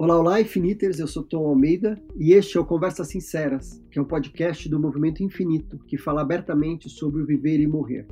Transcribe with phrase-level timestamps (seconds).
[0.00, 4.02] Olá, olá, Infiniters, eu sou Tom Almeida e este é o Conversas Sinceras, que é
[4.02, 8.06] um podcast do Movimento Infinito que fala abertamente sobre o viver e morrer.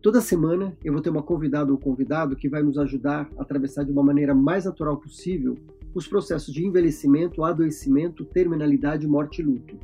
[0.00, 3.84] Toda semana eu vou ter uma convidada ou convidado que vai nos ajudar a atravessar
[3.84, 5.58] de uma maneira mais natural possível
[5.94, 9.76] os processos de envelhecimento, adoecimento, terminalidade, morte e luto.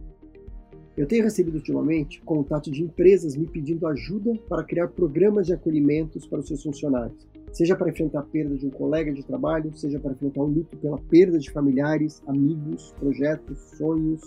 [0.97, 6.27] Eu tenho recebido ultimamente contato de empresas me pedindo ajuda para criar programas de acolhimentos
[6.27, 9.99] para os seus funcionários seja para enfrentar a perda de um colega de trabalho, seja
[9.99, 14.21] para enfrentar o luto pela perda de familiares, amigos, projetos, sonhos.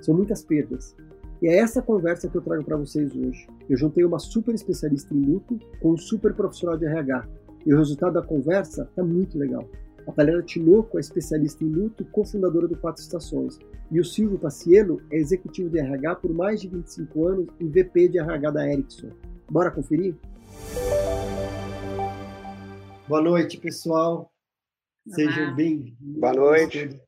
[0.00, 0.96] São muitas perdas.
[1.40, 3.46] E é essa conversa que eu trago para vocês hoje.
[3.70, 7.28] Eu juntei uma super especialista em luto com um super profissional de RH.
[7.64, 9.64] E o resultado da conversa está muito legal.
[10.04, 13.60] A Talena Tinoco é especialista em luto e cofundadora do Quatro Estações.
[13.92, 18.08] E o Silvio Pacielo é executivo de RH por mais de 25 anos e VP
[18.08, 19.10] de RH da Ericsson.
[19.48, 20.16] Bora conferir?
[23.08, 24.32] Boa noite, pessoal.
[25.08, 26.20] Sejam bem-vindos.
[26.20, 27.00] Boa noite.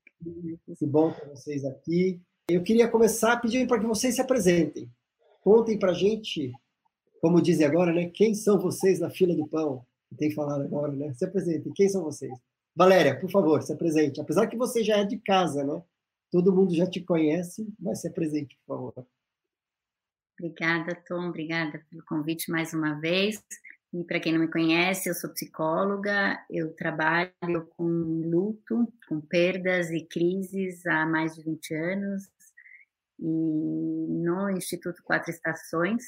[0.77, 2.21] Que bom ter vocês aqui.
[2.49, 4.91] Eu queria começar pedindo para que vocês se apresentem.
[5.41, 6.53] Contem para a gente,
[7.21, 8.11] como dizem agora, né?
[8.11, 9.87] Quem são vocês na fila do pão?
[10.19, 11.15] Tem falado agora, né?
[11.15, 11.73] Se apresentem.
[11.73, 12.33] Quem são vocês?
[12.75, 14.21] Valéria, por favor, se apresente.
[14.21, 15.81] Apesar que você já é de casa, né?
[16.31, 19.07] Todo mundo já te conhece, mas se apresente, por favor.
[20.39, 21.29] Obrigada, Tom.
[21.29, 23.41] Obrigada pelo convite mais uma vez.
[23.95, 29.89] E para quem não me conhece, eu sou psicóloga, eu trabalho com luto, com perdas
[29.93, 32.25] e crises há mais de 20 anos.
[33.21, 36.03] E no Instituto Quatro Estações,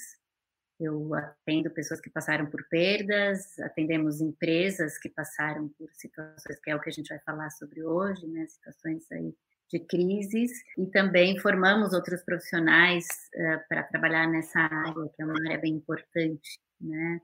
[0.80, 6.74] eu atendo pessoas que passaram por perdas, atendemos empresas que passaram por situações que é
[6.74, 9.32] o que a gente vai falar sobre hoje, né, situações aí
[9.70, 15.40] de crises, e também formamos outros profissionais uh, para trabalhar nessa área, que é uma
[15.44, 17.20] área bem importante, né?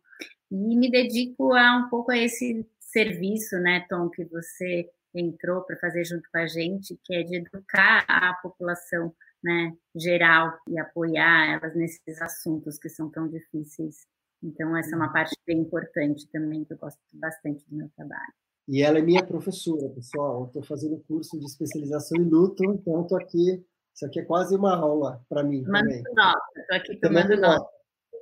[0.51, 5.77] E me dedico a um pouco a esse serviço, né, Tom, que você entrou para
[5.79, 11.55] fazer junto com a gente, que é de educar a população, né, geral e apoiar
[11.55, 14.07] elas nesses assuntos que são tão difíceis.
[14.43, 18.33] Então, essa é uma parte bem importante também, que eu gosto bastante do meu trabalho.
[18.69, 20.47] E ela é minha professora, pessoal.
[20.47, 23.65] Estou fazendo curso de especialização em luto, então estou aqui.
[23.95, 25.63] Isso aqui é quase uma aula para mim.
[25.65, 27.69] Tomando nota, estou aqui tomando nota.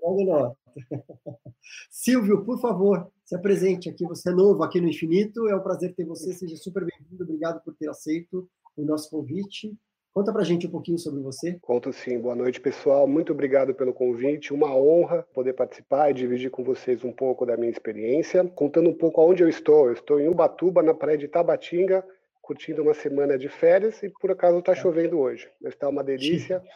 [0.01, 0.57] Tomando nota.
[1.91, 4.05] Silvio, por favor, se apresente aqui.
[4.07, 5.49] Você é novo aqui no Infinito.
[5.49, 6.33] É um prazer ter você.
[6.33, 7.23] Seja super bem-vindo.
[7.23, 9.77] Obrigado por ter aceito o nosso convite.
[10.13, 11.57] Conta para a gente um pouquinho sobre você.
[11.63, 12.19] Conto sim.
[12.19, 13.07] Boa noite, pessoal.
[13.07, 14.53] Muito obrigado pelo convite.
[14.53, 18.45] Uma honra poder participar e dividir com vocês um pouco da minha experiência.
[18.45, 19.87] Contando um pouco aonde eu estou.
[19.87, 22.05] Eu estou em Ubatuba, na praia de Tabatinga,
[22.43, 25.49] curtindo uma semana de férias e por acaso está chovendo hoje.
[25.63, 26.61] Mas está uma delícia.
[26.61, 26.67] Sim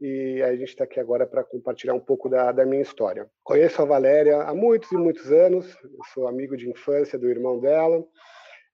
[0.00, 3.28] e a gente está aqui agora para compartilhar um pouco da, da, minha história.
[3.42, 5.76] Conheço a Valéria há muitos e muitos anos,
[6.12, 8.04] sou amigo de infância do irmão dela,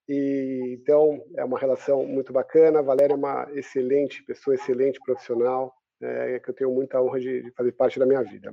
[0.09, 2.81] e então é uma relação muito bacana.
[2.81, 7.43] A Valéria é uma excelente pessoa, excelente profissional, é, que eu tenho muita honra de,
[7.43, 8.53] de, fazer parte da minha vida.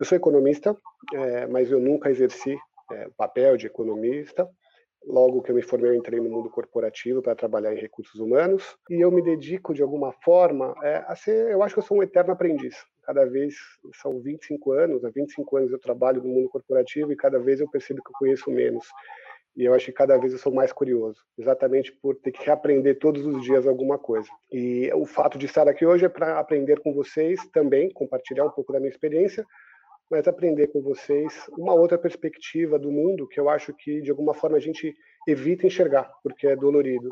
[0.00, 0.76] Eu sou economista,
[1.14, 2.56] é, mas eu nunca exerci
[2.92, 4.48] é, o papel de economista.
[5.04, 8.76] Logo que eu me formei, eu entrei no mundo corporativo para trabalhar em recursos humanos
[8.90, 11.98] e eu me dedico de alguma forma é, a ser, eu acho que eu sou
[11.98, 12.76] um eterno aprendiz.
[13.04, 13.54] Cada vez
[13.94, 17.70] são 25 anos, há 25 anos eu trabalho no mundo corporativo e cada vez eu
[17.70, 18.86] percebo que eu conheço menos.
[19.56, 22.98] E eu acho que cada vez eu sou mais curioso, exatamente por ter que reaprender
[22.98, 24.28] todos os dias alguma coisa.
[24.52, 28.50] E o fato de estar aqui hoje é para aprender com vocês também, compartilhar um
[28.50, 29.44] pouco da minha experiência,
[30.10, 34.34] mas aprender com vocês uma outra perspectiva do mundo que eu acho que de alguma
[34.34, 34.94] forma a gente
[35.26, 37.10] evita enxergar, porque é dolorido.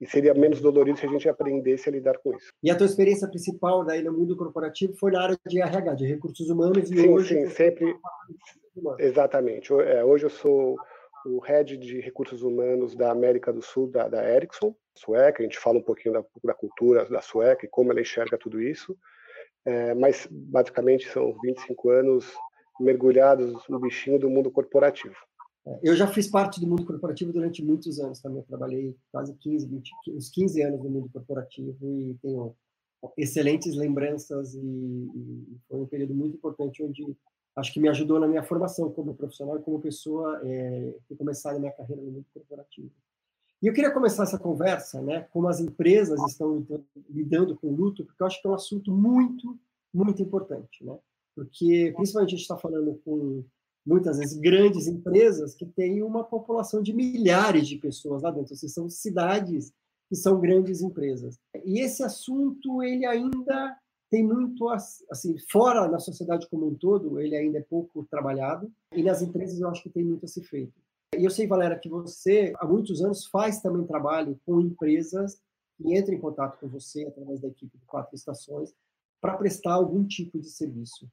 [0.00, 2.52] E seria menos dolorido se a gente aprendesse a lidar com isso.
[2.62, 6.06] E a tua experiência principal daí no mundo corporativo foi na área de RH, de
[6.06, 7.34] recursos humanos, e sim, hoje...
[7.34, 7.96] Sim, sempre...
[9.00, 9.72] Exatamente.
[9.72, 10.76] É, hoje eu sou
[11.26, 15.42] o head de recursos humanos da América do Sul, da, da Ericsson, sueca.
[15.42, 18.60] A gente fala um pouquinho da, da cultura da sueca e como ela enxerga tudo
[18.60, 18.96] isso.
[19.68, 22.24] É, mas basicamente são 25 anos
[22.80, 25.14] mergulhados no bichinho do mundo corporativo.
[25.66, 28.42] É, eu já fiz parte do mundo corporativo durante muitos anos também.
[28.44, 32.54] Trabalhei quase 15, 20, uns 15 anos no mundo corporativo e tenho
[33.18, 37.14] excelentes lembranças e, e foi um período muito importante onde
[37.54, 41.56] acho que me ajudou na minha formação como profissional e como pessoa é, ter começado
[41.56, 42.90] a minha carreira no mundo corporativo.
[43.60, 46.64] E eu queria começar essa conversa, né, como as empresas estão
[47.10, 49.58] lidando com o luto, porque eu acho que é um assunto muito,
[49.92, 50.96] muito importante, né?
[51.34, 53.44] Porque, principalmente, a gente está falando com,
[53.86, 58.56] muitas vezes, grandes empresas que têm uma população de milhares de pessoas lá dentro, ou
[58.56, 59.72] seja, são cidades
[60.08, 61.38] que são grandes empresas.
[61.64, 63.76] E esse assunto, ele ainda
[64.10, 69.02] tem muito, assim, fora na sociedade como um todo, ele ainda é pouco trabalhado, e
[69.02, 70.72] nas empresas eu acho que tem muito a ser feito.
[71.16, 75.40] E eu sei, Valéria, que você há muitos anos faz também trabalho com empresas
[75.76, 78.74] que entram em contato com você através da equipe de quatro estações
[79.20, 81.08] para prestar algum tipo de serviço.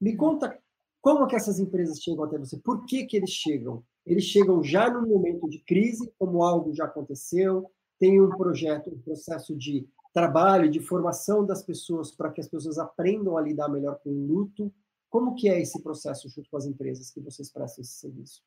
[0.00, 0.58] Me conta
[1.00, 2.58] como que essas empresas chegam até você?
[2.58, 3.84] Por que, que eles chegam?
[4.04, 9.00] Eles chegam já no momento de crise, como algo já aconteceu, tem um projeto, um
[9.00, 13.98] processo de trabalho, de formação das pessoas para que as pessoas aprendam a lidar melhor
[14.02, 14.72] com o luto.
[15.08, 18.42] Como que é esse processo junto com as empresas que vocês prestam esse serviço?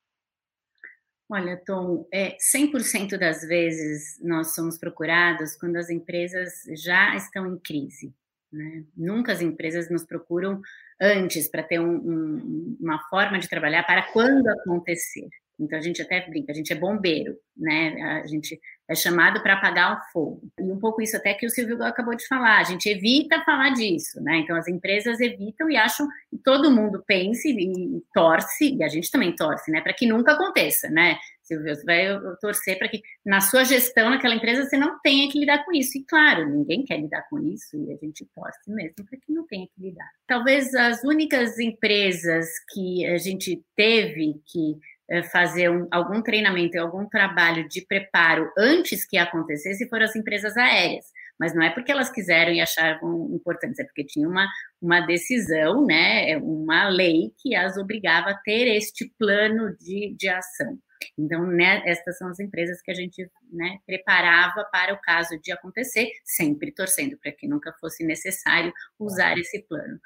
[1.32, 7.58] Olha, Tom, é, 100% das vezes nós somos procurados quando as empresas já estão em
[7.60, 8.14] crise.
[8.52, 8.84] Né?
[8.96, 10.62] Nunca as empresas nos procuram
[11.00, 15.28] antes para ter um, um, uma forma de trabalhar para quando acontecer.
[15.60, 18.22] Então a gente até brinca, a gente é bombeiro, né?
[18.24, 20.42] A gente é chamado para apagar o fogo.
[20.58, 23.72] E um pouco isso até que o Silvio acabou de falar, a gente evita falar
[23.72, 24.38] disso, né?
[24.38, 26.08] Então as empresas evitam e acham
[26.46, 30.90] todo mundo pense e torce, e a gente também torce, né, para que nunca aconteça,
[30.90, 31.18] né?
[31.50, 32.06] Silvio, você vai
[32.40, 35.98] torcer para que na sua gestão naquela empresa você não tenha que lidar com isso.
[35.98, 39.46] E claro, ninguém quer lidar com isso e a gente torce mesmo para que não
[39.48, 40.10] tenha que lidar.
[40.28, 44.78] Talvez as únicas empresas que a gente teve que
[45.10, 50.16] eh, fazer um, algum treinamento e algum trabalho de preparo antes que acontecesse foram as
[50.16, 51.06] empresas aéreas.
[51.40, 54.48] Mas não é porque elas quiseram e achavam importante, é porque tinha uma,
[54.80, 60.78] uma decisão, né, uma lei que as obrigava a ter este plano de, de ação.
[61.18, 65.52] Então, né, estas são as empresas que a gente né, preparava para o caso de
[65.52, 70.00] acontecer, sempre torcendo para que nunca fosse necessário usar esse plano.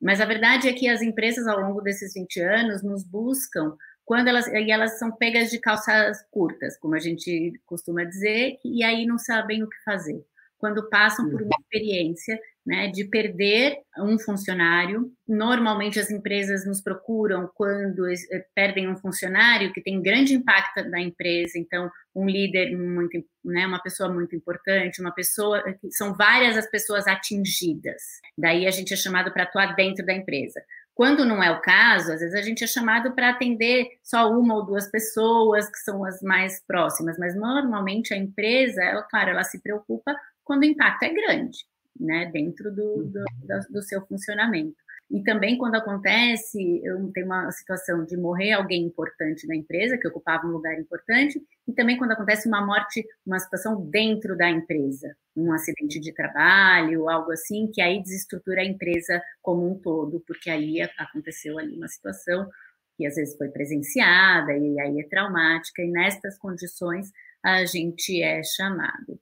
[0.00, 4.28] Mas a verdade é que as empresas, ao longo desses 20 anos, nos buscam quando
[4.28, 9.04] elas e elas são pegas de calças curtas, como a gente costuma dizer, e aí
[9.04, 10.24] não sabem o que fazer.
[10.58, 11.62] Quando passam por uma uhum.
[11.62, 18.96] experiência né, de perder um funcionário, normalmente as empresas nos procuram quando eh, perdem um
[18.96, 24.36] funcionário que tem grande impacto na empresa, então um líder muito, né, uma pessoa muito
[24.36, 28.02] importante, uma pessoa são várias as pessoas atingidas.
[28.36, 30.60] Daí a gente é chamado para atuar dentro da empresa.
[30.98, 34.56] Quando não é o caso, às vezes a gente é chamado para atender só uma
[34.56, 39.44] ou duas pessoas, que são as mais próximas, mas normalmente a empresa, ela, claro, ela
[39.44, 40.12] se preocupa
[40.48, 41.58] quando o impacto é grande,
[42.00, 43.24] né, dentro do, do,
[43.68, 44.74] do seu funcionamento.
[45.10, 50.08] E também quando acontece, eu tenho uma situação de morrer alguém importante na empresa, que
[50.08, 55.14] ocupava um lugar importante, e também quando acontece uma morte, uma situação dentro da empresa,
[55.36, 60.48] um acidente de trabalho, algo assim, que aí desestrutura a empresa como um todo, porque
[60.48, 62.48] aí aconteceu ali uma situação
[62.96, 67.10] que às vezes foi presenciada e aí é traumática, e nestas condições
[67.42, 69.20] a gente é chamado.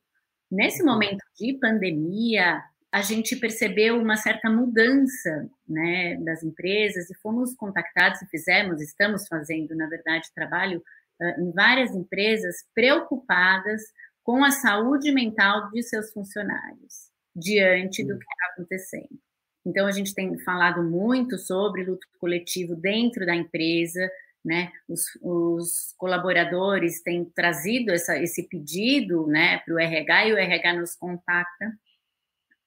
[0.51, 2.63] Nesse momento de pandemia,
[2.93, 9.27] a gente percebeu uma certa mudança né, das empresas e fomos contactados e fizemos, estamos
[9.29, 10.83] fazendo, na verdade, trabalho
[11.21, 13.83] uh, em várias empresas preocupadas
[14.23, 19.21] com a saúde mental de seus funcionários diante do que está acontecendo.
[19.67, 24.09] Então, a gente tem falado muito sobre luto coletivo dentro da empresa,
[24.47, 24.71] né?
[24.89, 30.75] Os, os colaboradores têm trazido essa, esse pedido né, para o RH e o RH
[30.75, 31.73] nos contacta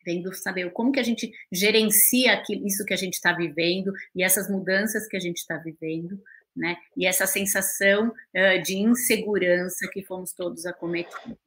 [0.04, 4.24] tendo saber como que a gente gerencia aquilo, isso que a gente está vivendo e
[4.24, 6.22] essas mudanças que a gente está vivendo,
[6.56, 6.76] né?
[6.98, 11.38] E essa sensação uh, de insegurança que fomos todos acometidos.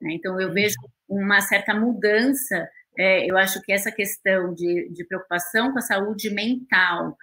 [0.00, 0.14] Né?
[0.14, 0.76] Então, eu vejo
[1.08, 2.68] uma certa mudança.
[2.98, 7.16] É, eu acho que essa questão de, de preocupação com a saúde mental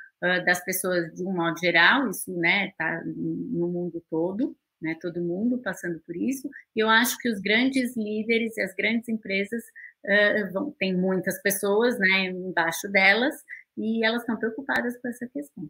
[0.46, 5.58] das pessoas de um modo geral, isso né, está no mundo todo, né, todo mundo
[5.60, 6.50] passando por isso.
[6.76, 9.64] E eu acho que os grandes líderes e as grandes empresas
[10.06, 13.36] uh, vão, muitas pessoas né, embaixo delas
[13.78, 15.70] e elas estão preocupadas com essa questão.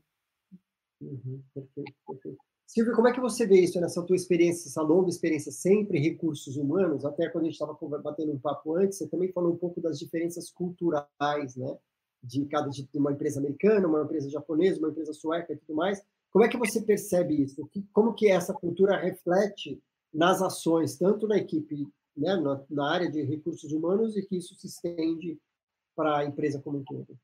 [1.01, 2.37] Uhum, perfeito, perfeito.
[2.65, 6.01] Silvia, como é que você vê isso nessa tua experiência, essa longa experiência sempre em
[6.01, 7.05] recursos humanos?
[7.05, 9.99] Até quando a gente estava batendo um papo antes, você também falou um pouco das
[9.99, 11.77] diferenças culturais, né?
[12.23, 16.01] De cada de uma empresa americana, uma empresa japonesa, uma empresa sueca e tudo mais.
[16.31, 17.69] Como é que você percebe isso?
[17.91, 19.81] Como que essa cultura reflete
[20.13, 24.55] nas ações, tanto na equipe né, na, na, área de recursos humanos e que isso
[24.55, 25.39] se estende
[25.95, 27.17] para a empresa como um todo.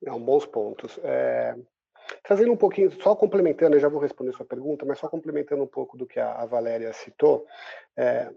[0.00, 0.98] Não, bons pontos.
[1.02, 1.56] É,
[2.22, 5.66] trazendo um pouquinho, só complementando, eu já vou responder sua pergunta, mas só complementando um
[5.66, 7.46] pouco do que a, a Valéria citou,
[7.96, 8.32] é,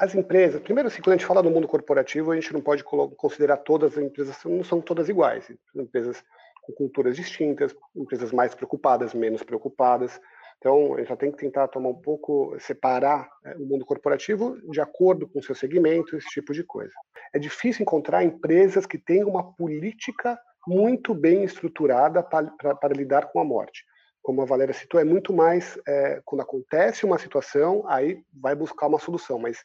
[0.00, 2.84] as empresas, primeiro, assim, quando a gente fala do mundo corporativo, a gente não pode
[2.84, 5.50] considerar todas as empresas, não são todas iguais.
[5.74, 6.22] Empresas
[6.62, 10.20] com culturas distintas, empresas mais preocupadas, menos preocupadas,
[10.58, 14.80] então, a gente tem que tentar tomar um pouco, separar né, o mundo corporativo de
[14.80, 16.92] acordo com o seu segmento, esse tipo de coisa.
[17.32, 23.44] É difícil encontrar empresas que tenham uma política muito bem estruturada para lidar com a
[23.44, 23.84] morte.
[24.20, 28.86] como a Valéria citou, é muito mais é, quando acontece uma situação, aí vai buscar
[28.86, 29.62] uma solução, mas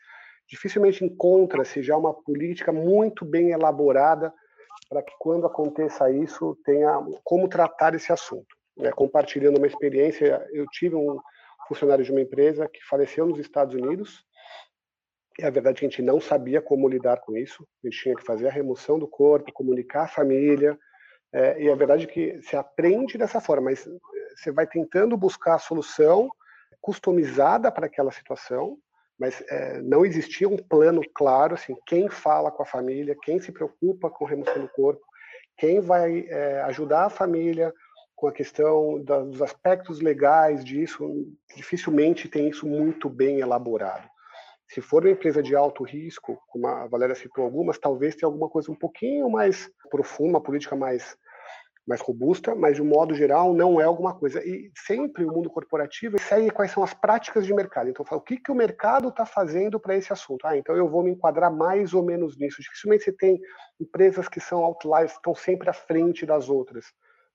[0.47, 4.33] dificilmente encontra-se já uma política muito bem elaborada
[4.89, 8.55] para que quando aconteça isso tenha como tratar esse assunto.
[8.77, 8.91] Né?
[8.91, 11.19] Compartilhando uma experiência, eu tive um
[11.67, 14.25] funcionário de uma empresa que faleceu nos Estados Unidos
[15.39, 17.67] e a verdade é que a gente não sabia como lidar com isso.
[17.83, 20.77] A gente tinha que fazer a remoção do corpo, comunicar a família.
[21.31, 23.87] É, e a verdade é que se aprende dessa forma, mas
[24.35, 26.29] você vai tentando buscar a solução
[26.79, 28.77] customizada para aquela situação,
[29.19, 33.51] mas é, não existia um plano claro, assim, quem fala com a família, quem se
[33.51, 35.01] preocupa com remoção do corpo,
[35.57, 37.73] quem vai é, ajudar a família
[38.15, 44.07] com a questão da, dos aspectos legais disso, dificilmente tem isso muito bem elaborado.
[44.69, 48.49] Se for uma empresa de alto risco, como a Valéria citou algumas, talvez tenha alguma
[48.49, 51.15] coisa um pouquinho mais profunda, uma política mais
[51.85, 54.41] mais robusta, mas de um modo geral não é alguma coisa.
[54.45, 57.89] E sempre o mundo corporativo segue quais são as práticas de mercado.
[57.89, 60.45] Então, fala, o que, que o mercado está fazendo para esse assunto?
[60.45, 62.61] Ah, então eu vou me enquadrar mais ou menos nisso.
[62.61, 63.39] Dificilmente você tem
[63.79, 66.85] empresas que são outliers, estão sempre à frente das outras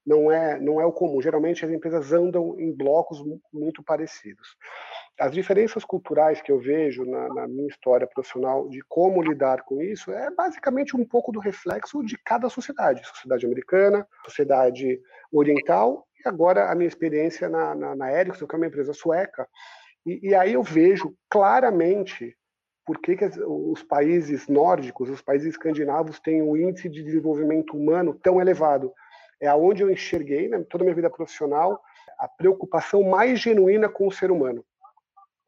[0.08, 1.20] não é, não é o comum.
[1.20, 3.22] Geralmente as empresas andam em blocos
[3.52, 4.56] muito parecidos.
[5.20, 9.82] As diferenças culturais que eu vejo na, na, minha história profissional de como lidar com
[9.82, 13.06] isso é basicamente um pouco do reflexo de cada sociedade.
[13.06, 14.98] Sociedade americana, sociedade
[15.30, 19.46] oriental e agora a minha experiência na, na, na Ericsson, que é uma empresa sueca.
[20.06, 22.34] E, e aí eu vejo claramente
[22.86, 28.18] por que, que, os países nórdicos, os países escandinavos têm um índice de desenvolvimento humano
[28.22, 28.90] tão elevado
[29.40, 31.80] é aonde eu enxerguei, né, toda a minha vida profissional,
[32.18, 34.64] a preocupação mais genuína com o ser humano.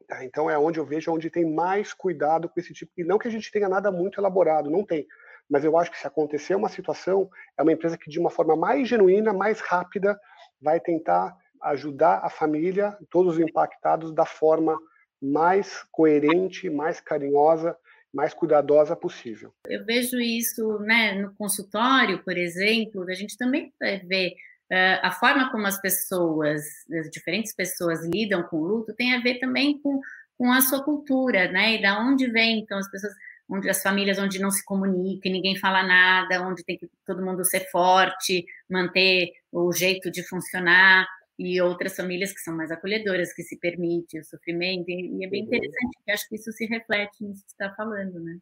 [0.07, 0.23] Tá?
[0.23, 2.91] Então é onde eu vejo onde tem mais cuidado com esse tipo.
[2.97, 5.05] E não que a gente tenha nada muito elaborado, não tem.
[5.49, 8.55] Mas eu acho que se acontecer uma situação, é uma empresa que de uma forma
[8.55, 10.19] mais genuína, mais rápida,
[10.61, 14.77] vai tentar ajudar a família, todos os impactados, da forma
[15.21, 17.77] mais coerente, mais carinhosa
[18.13, 19.53] mais cuidadosa possível.
[19.67, 24.35] Eu vejo isso né, no consultório, por exemplo, a gente também vê
[24.71, 29.21] uh, a forma como as pessoas, as diferentes pessoas lidam com o luto, tem a
[29.21, 30.01] ver também com,
[30.37, 31.75] com a sua cultura, né?
[31.75, 33.13] E da onde vem, então, as pessoas,
[33.49, 37.45] onde as famílias onde não se comunica, ninguém fala nada, onde tem que todo mundo
[37.45, 43.43] ser forte, manter o jeito de funcionar e outras famílias que são mais acolhedoras, que
[43.43, 45.47] se permite o sofrimento, e é bem uhum.
[45.47, 48.37] interessante, porque acho que isso se reflete nisso que você está falando, né?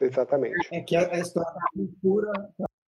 [0.00, 0.68] Exatamente.
[0.72, 2.32] É que a história da cultura,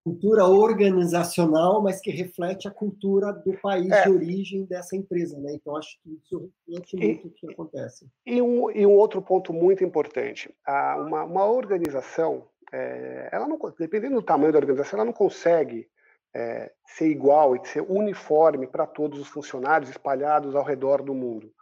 [0.04, 4.04] cultura organizacional, mas que reflete a cultura do país é.
[4.04, 5.52] de origem dessa empresa, né?
[5.54, 8.08] Então acho que isso reflete muito o que acontece.
[8.24, 14.14] E um, e um outro ponto muito importante, uma, uma organização, é, ela não, dependendo
[14.14, 15.88] do tamanho da organização, ela não consegue
[16.34, 21.52] é, ser igual e ser uniforme para todos os funcionários espalhados ao redor do mundo.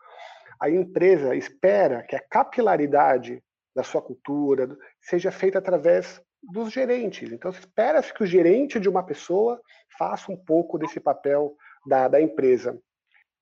[0.61, 3.43] A empresa espera que a capilaridade
[3.75, 7.33] da sua cultura seja feita através dos gerentes.
[7.33, 9.61] Então, espera-se que o gerente de uma pessoa
[9.99, 11.55] faça um pouco desse papel
[11.87, 12.79] da, da empresa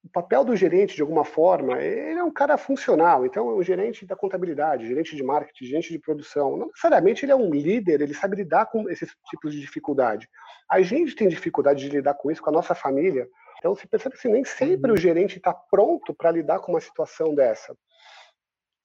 [0.09, 3.27] o papel do gerente, de alguma forma, ele é um cara funcional.
[3.27, 7.37] Então, o gerente da contabilidade, gerente de marketing, gerente de produção, não necessariamente ele é
[7.37, 10.27] um líder, ele sabe lidar com esses tipos de dificuldade.
[10.71, 13.29] A gente tem dificuldade de lidar com isso com a nossa família.
[13.59, 15.01] Então, se percebe que nem sempre o uhum.
[15.01, 17.77] gerente está pronto para lidar com uma situação dessa.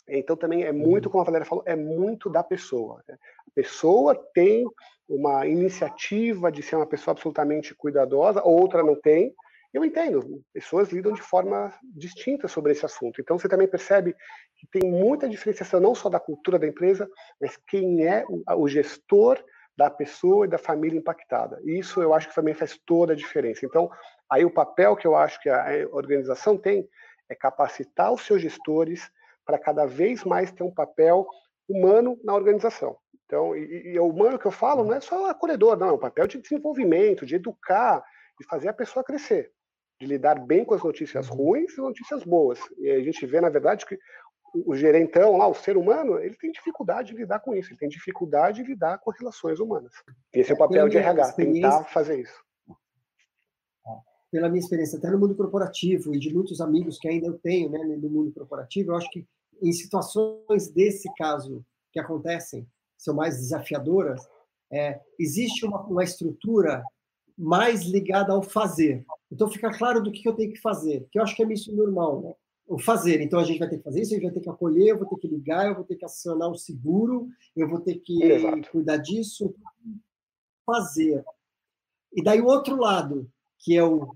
[0.10, 1.12] Então, também é muito, uhum.
[1.12, 3.02] como a Valéria falou, é muito da pessoa.
[3.08, 3.16] Né?
[3.48, 4.66] A pessoa tem
[5.08, 9.34] uma iniciativa de ser uma pessoa absolutamente cuidadosa, outra não tem,
[9.74, 13.20] eu entendo, pessoas lidam de forma distinta sobre esse assunto.
[13.20, 14.16] Então você também percebe
[14.56, 17.10] que tem muita diferenciação não só da cultura da empresa,
[17.42, 18.24] mas quem é
[18.56, 19.44] o gestor
[19.76, 21.60] da pessoa e da família impactada.
[21.64, 23.66] Isso eu acho que também faz toda a diferença.
[23.66, 23.90] Então,
[24.30, 26.88] aí o papel que eu acho que a organização tem
[27.28, 29.10] é capacitar os seus gestores
[29.44, 31.26] para cada vez mais ter um papel
[31.68, 32.96] humano na organização.
[33.26, 35.98] Então, e, e o humano que eu falo não é só acolhedor, não, é um
[35.98, 38.04] papel de desenvolvimento, de educar,
[38.40, 39.52] de fazer a pessoa crescer
[40.04, 41.38] de lidar bem com as notícias uhum.
[41.38, 42.60] ruins e notícias boas.
[42.78, 43.98] E a gente vê, na verdade, que
[44.54, 47.90] o gerentão lá, o ser humano, ele tem dificuldade de lidar com isso, ele tem
[47.90, 49.94] dificuldade de lidar com as relações humanas.
[50.32, 52.44] Esse é o papel de RH, tentar fazer isso.
[54.32, 57.70] Pela minha experiência, até no mundo corporativo e de muitos amigos que ainda eu tenho
[57.70, 59.26] né, no mundo corporativo, eu acho que
[59.62, 62.68] em situações desse caso que acontecem,
[62.98, 64.28] são mais desafiadoras,
[64.72, 66.84] é, existe uma, uma estrutura
[67.38, 69.06] mais ligada ao fazer.
[69.32, 71.76] Então fica claro do que eu tenho que fazer, que eu acho que é isso
[71.76, 72.34] normal, né?
[72.68, 73.22] O fazer.
[73.22, 74.98] Então a gente vai ter que fazer isso, a gente vai ter que acolher, eu
[74.98, 78.24] vou ter que ligar, eu vou ter que acionar o seguro, eu vou ter que
[78.24, 78.72] Exato.
[78.72, 79.54] cuidar disso.
[80.66, 81.24] Fazer.
[82.14, 84.16] E daí o outro lado, que é o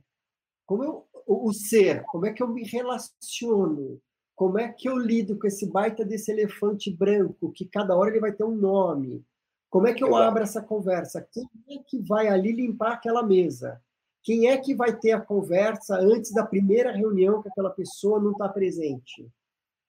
[0.66, 4.02] como eu o, o ser, como é que eu me relaciono,
[4.34, 8.22] como é que eu lido com esse baita desse elefante branco, que cada hora ele
[8.22, 9.26] vai ter um nome,
[9.70, 11.28] como é que eu abro essa conversa?
[11.32, 13.82] Quem é que vai ali limpar aquela mesa?
[14.24, 18.32] Quem é que vai ter a conversa antes da primeira reunião que aquela pessoa não
[18.32, 19.28] está presente?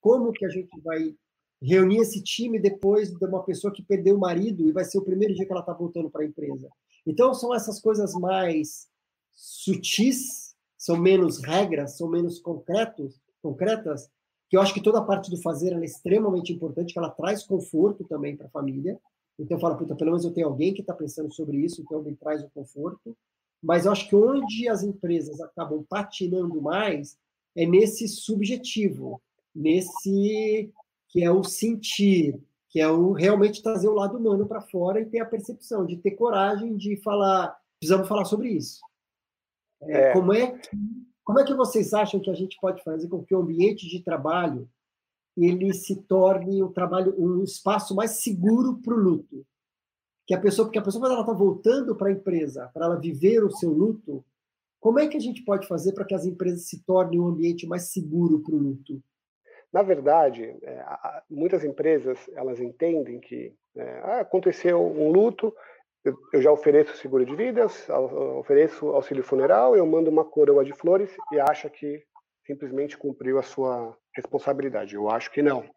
[0.00, 1.14] Como que a gente vai
[1.61, 5.04] reunir esse time depois de uma pessoa que perdeu o marido e vai ser o
[5.04, 6.68] primeiro dia que ela está voltando para a empresa?
[7.06, 8.87] Então, são essas coisas mais
[9.32, 14.08] sutis, são menos regras, são menos concretos, concretas,
[14.49, 17.42] que eu acho que toda a parte do fazer é extremamente importante, que ela traz
[17.42, 18.99] conforto também para a família.
[19.38, 22.02] Então, eu falo, puta, pelo menos eu tenho alguém que está pensando sobre isso, então
[22.02, 23.16] me traz o conforto.
[23.62, 27.16] Mas eu acho que onde as empresas acabam patinando mais
[27.57, 29.21] é nesse subjetivo,
[29.54, 30.73] nesse
[31.09, 35.07] que é o sentir, que é o realmente trazer o lado humano para fora e
[35.07, 38.80] ter a percepção, de ter coragem de falar, precisamos falar sobre isso.
[39.83, 40.12] É, é.
[40.12, 40.76] Como, é que,
[41.25, 44.02] como é que vocês acham que a gente pode fazer com que o ambiente de
[44.02, 44.68] trabalho
[45.47, 49.47] ele se torne um trabalho, um espaço mais seguro para o luto?
[50.26, 53.00] Que a pessoa, porque a pessoa quando ela está voltando para a empresa, para ela
[53.00, 54.25] viver o seu luto,
[54.80, 57.66] como é que a gente pode fazer para que as empresas se tornem um ambiente
[57.66, 59.02] mais seguro para o luto?
[59.73, 60.85] Na verdade, é,
[61.28, 65.54] muitas empresas elas entendem que é, ah, aconteceu um luto,
[66.33, 67.87] eu já ofereço seguro de vidas,
[68.38, 72.02] ofereço auxílio funeral, eu mando uma coroa de flores e acha que
[72.48, 74.94] simplesmente cumpriu a sua responsabilidade.
[74.94, 75.68] Eu acho que não.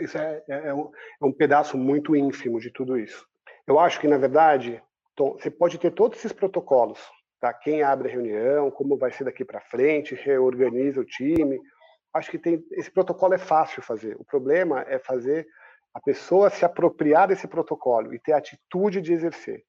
[0.00, 0.90] Isso é, é, é, um,
[1.22, 3.24] é um pedaço muito ínfimo de tudo isso.
[3.64, 4.82] Eu acho que, na verdade,
[5.14, 6.98] Tom, você pode ter todos esses protocolos,
[7.40, 7.54] tá?
[7.54, 11.60] Quem abre a reunião, como vai ser daqui para frente, reorganiza o time.
[12.12, 14.16] Acho que tem esse protocolo é fácil fazer.
[14.18, 15.46] O problema é fazer
[15.94, 19.62] a pessoa se apropriar desse protocolo e ter a atitude de exercer.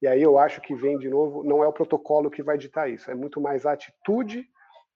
[0.00, 2.88] E aí eu acho que vem de novo, não é o protocolo que vai ditar
[2.88, 4.48] isso, é muito mais a atitude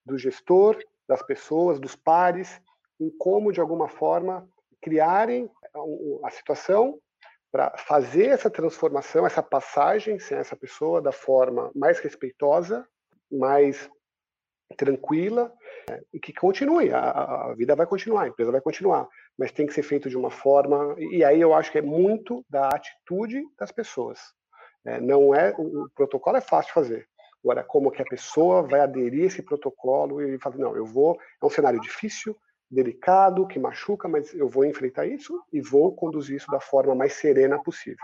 [0.04, 2.61] do gestor, das pessoas, dos pares,
[3.00, 4.49] em como de alguma forma
[4.80, 5.50] criarem
[6.23, 6.99] a situação
[7.50, 12.86] para fazer essa transformação, essa passagem sem essa pessoa da forma mais respeitosa,
[13.30, 13.88] mais
[14.76, 15.52] tranquila
[16.12, 16.93] e que continue.
[16.93, 19.06] A, a, vida vai continuar, a empresa vai continuar,
[19.38, 20.97] mas tem que ser feito de uma forma.
[20.99, 24.21] E aí eu acho que é muito da atitude das pessoas.
[24.84, 27.08] É, não é o, o, protocolo é fácil de fazer.
[27.45, 31.21] Agora, como que a pessoa vai aderir a esse protocolo e falar, não, eu vou.
[31.43, 32.35] É um cenário difícil,
[32.71, 37.13] delicado, que machuca, mas eu vou enfrentar isso e vou conduzir isso da forma mais
[37.13, 37.99] serena possível.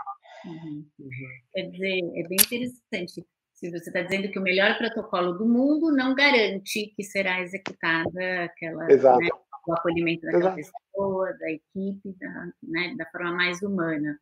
[0.45, 0.85] Uhum.
[0.99, 1.09] Uhum.
[1.53, 5.91] Quer dizer, é bem interessante se você está dizendo que o melhor protocolo do mundo
[5.91, 9.29] não garante que será executada aquela, né,
[9.67, 10.77] o acolhimento daquela Exato.
[10.91, 14.19] pessoa, da equipe, da, né, da forma mais humana.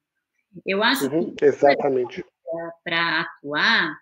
[0.66, 2.24] Eu acho uhum, que exatamente
[2.84, 3.98] para atuar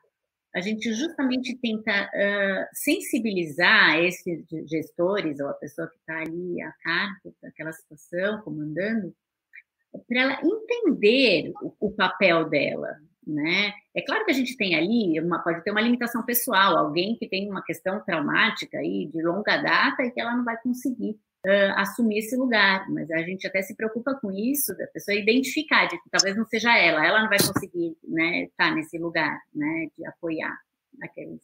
[0.57, 6.71] a gente justamente tenta uh, sensibilizar esses gestores ou a pessoa que está ali a
[6.81, 9.13] cargo daquela situação, comandando,
[10.07, 12.89] para ela entender o, o, papel dela,
[13.25, 13.71] né?
[13.95, 17.29] É claro que a gente tem ali, uma, pode ter uma limitação pessoal, alguém que
[17.29, 21.73] tem uma questão traumática aí de longa data e que ela não vai conseguir uh,
[21.75, 26.01] assumir esse lugar, mas a gente até se preocupa com isso, da pessoa identificar, de
[26.01, 30.05] que talvez não seja ela, ela não vai conseguir né, estar nesse lugar, né, de
[30.05, 30.57] apoiar
[31.01, 31.41] aqueles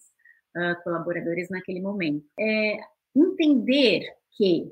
[0.56, 2.26] uh, colaboradores naquele momento.
[2.40, 2.78] É,
[3.16, 4.02] entender
[4.36, 4.72] que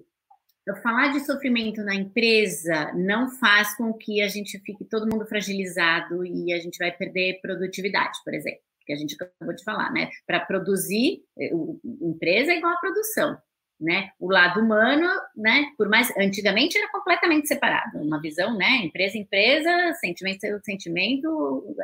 [0.82, 6.26] falar de sofrimento na empresa não faz com que a gente fique todo mundo fragilizado
[6.26, 10.10] e a gente vai perder produtividade, por exemplo, que a gente acabou de falar, né?
[10.26, 11.52] Para produzir, eh,
[12.02, 13.38] empresa é igual a produção,
[13.82, 14.12] né?
[14.20, 15.66] O lado humano, né?
[15.76, 18.78] Por mais antigamente era completamente separado, uma visão, né?
[18.84, 21.76] Empresa, empresa, sentimento, sentimento.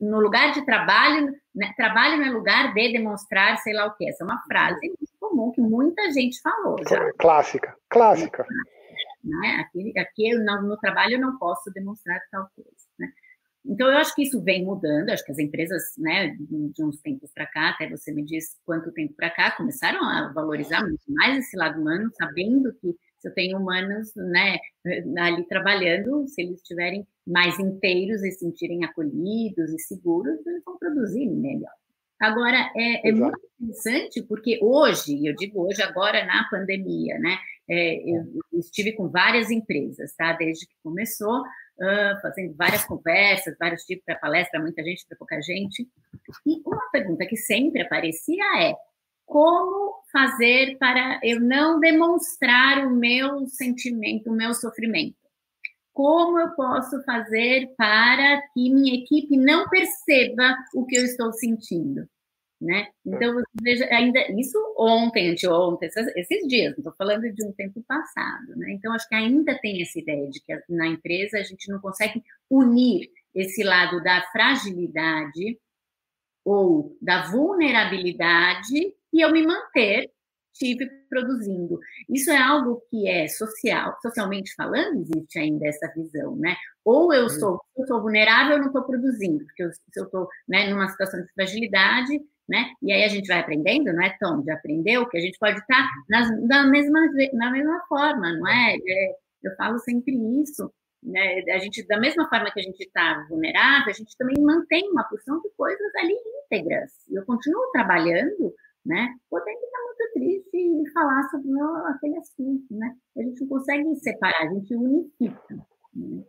[0.00, 1.72] No lugar de trabalho, né?
[1.76, 4.08] trabalho no lugar de demonstrar, sei lá o que.
[4.08, 7.12] Essa é uma frase comum que muita gente falou já.
[7.18, 8.46] Clássica, clássica.
[9.22, 9.66] Né?
[9.66, 13.08] Aqui, aqui no, no trabalho eu não posso demonstrar tal coisa, né?
[13.66, 17.32] Então, eu acho que isso vem mudando, acho que as empresas, né, de uns tempos
[17.32, 21.38] para cá, até você me diz quanto tempo para cá, começaram a valorizar muito mais
[21.38, 24.58] esse lado humano, sabendo que se eu tenho humanos, né,
[25.18, 30.78] ali trabalhando, se eles estiverem mais inteiros e se sentirem acolhidos e seguros, eles vão
[30.78, 31.72] produzir melhor.
[32.20, 37.96] Agora, é, é muito interessante porque hoje, eu digo hoje, agora na pandemia, né, é,
[37.96, 41.42] eu, eu estive com várias empresas, tá, desde que começou,
[41.78, 45.88] uh, fazendo várias conversas, vários tipos para palestra, muita gente, para pouca gente.
[46.46, 48.74] E uma pergunta que sempre aparecia é:
[49.26, 55.16] como fazer para eu não demonstrar o meu sentimento, o meu sofrimento?
[55.92, 62.08] Como eu posso fazer para que minha equipe não perceba o que eu estou sentindo?
[62.64, 62.88] Né?
[63.04, 68.56] Então, veja, ainda isso ontem, anteontem, esses dias, não estou falando de um tempo passado,
[68.56, 68.72] né?
[68.72, 72.22] Então, acho que ainda tem essa ideia de que na empresa a gente não consegue
[72.50, 75.58] unir esse lado da fragilidade
[76.44, 80.10] ou da vulnerabilidade e eu me manter
[80.54, 81.78] tive produzindo.
[82.08, 86.56] Isso é algo que é social, socialmente falando, existe ainda essa visão, né?
[86.84, 90.28] Ou eu sou, eu sou vulnerável, eu não estou produzindo, porque eu, se eu estou
[90.48, 92.72] né, numa situação de fragilidade, né?
[92.82, 94.42] E aí a gente vai aprendendo, não é, Tom?
[94.44, 97.00] Já aprendeu que a gente pode estar nas, na, mesma,
[97.32, 98.76] na mesma forma, não é?
[98.76, 100.70] é eu falo sempre isso,
[101.02, 101.42] né?
[101.54, 105.04] A gente, da mesma forma que a gente está vulnerável, a gente também mantém uma
[105.04, 106.90] porção de coisas ali íntegras.
[107.10, 108.54] Eu continuo trabalhando,
[108.84, 109.14] né?
[109.28, 111.50] Podendo estar muito triste e falar sobre
[111.88, 112.94] aquele assunto, né?
[113.18, 115.54] A gente não consegue separar, a gente unifica.
[115.94, 116.24] Né?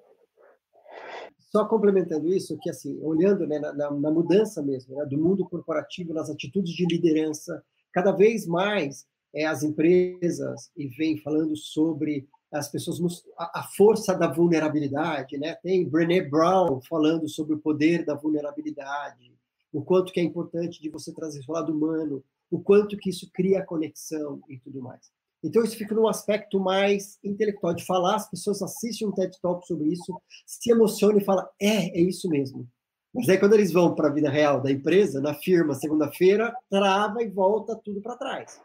[1.52, 6.14] Só complementando isso, que assim, olhando né, na, na, mudança mesmo né, do mundo corporativo,
[6.14, 12.70] nas atitudes de liderança, cada vez mais é, as empresas e vem falando sobre as
[12.70, 15.56] pessoas a, a, força da vulnerabilidade, né?
[15.56, 19.34] Tem Brené Brown falando sobre o poder da vulnerabilidade,
[19.74, 23.30] o quanto que é importante de você trazer o lado humano, o quanto que isso
[23.34, 25.12] cria conexão e tudo mais.
[25.46, 29.66] Então, isso fica num aspecto mais intelectual, de falar, as pessoas assistem um TED Talk
[29.68, 32.68] sobre isso, se emocionam e falam, é, é isso mesmo.
[33.14, 37.22] Mas aí, quando eles vão para a vida real da empresa, na firma, segunda-feira, trava
[37.22, 38.60] e volta tudo para trás.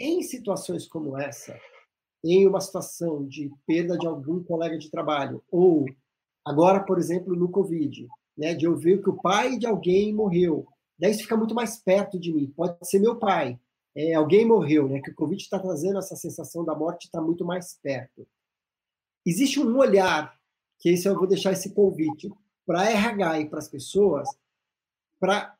[0.00, 1.54] Em situações como essa,
[2.24, 5.84] em uma situação de perda de algum colega de trabalho, ou
[6.44, 10.66] agora, por exemplo, no Covid, né, de eu ver que o pai de alguém morreu,
[10.98, 12.52] daí isso fica muito mais perto de mim.
[12.56, 13.60] Pode ser meu pai,
[13.96, 15.00] é, alguém morreu, né?
[15.00, 18.26] Que o Covid está trazendo essa sensação da morte está muito mais perto.
[19.24, 20.38] Existe um olhar,
[20.78, 22.30] que esse eu vou deixar esse convite
[22.66, 24.28] para RH e para as pessoas,
[25.20, 25.56] para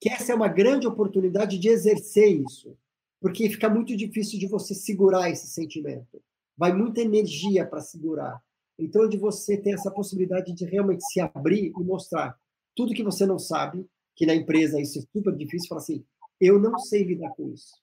[0.00, 2.76] que essa é uma grande oportunidade de exercer isso,
[3.20, 6.22] porque fica muito difícil de você segurar esse sentimento.
[6.56, 8.40] Vai muita energia para segurar.
[8.78, 12.38] Então, de você ter essa possibilidade de realmente se abrir e mostrar
[12.74, 16.04] tudo que você não sabe, que na empresa isso é super difícil, falar assim,
[16.40, 17.80] eu não sei lidar com isso.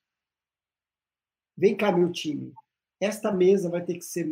[1.56, 2.54] Vem cá, meu time.
[3.00, 4.28] Esta mesa vai ter que ser.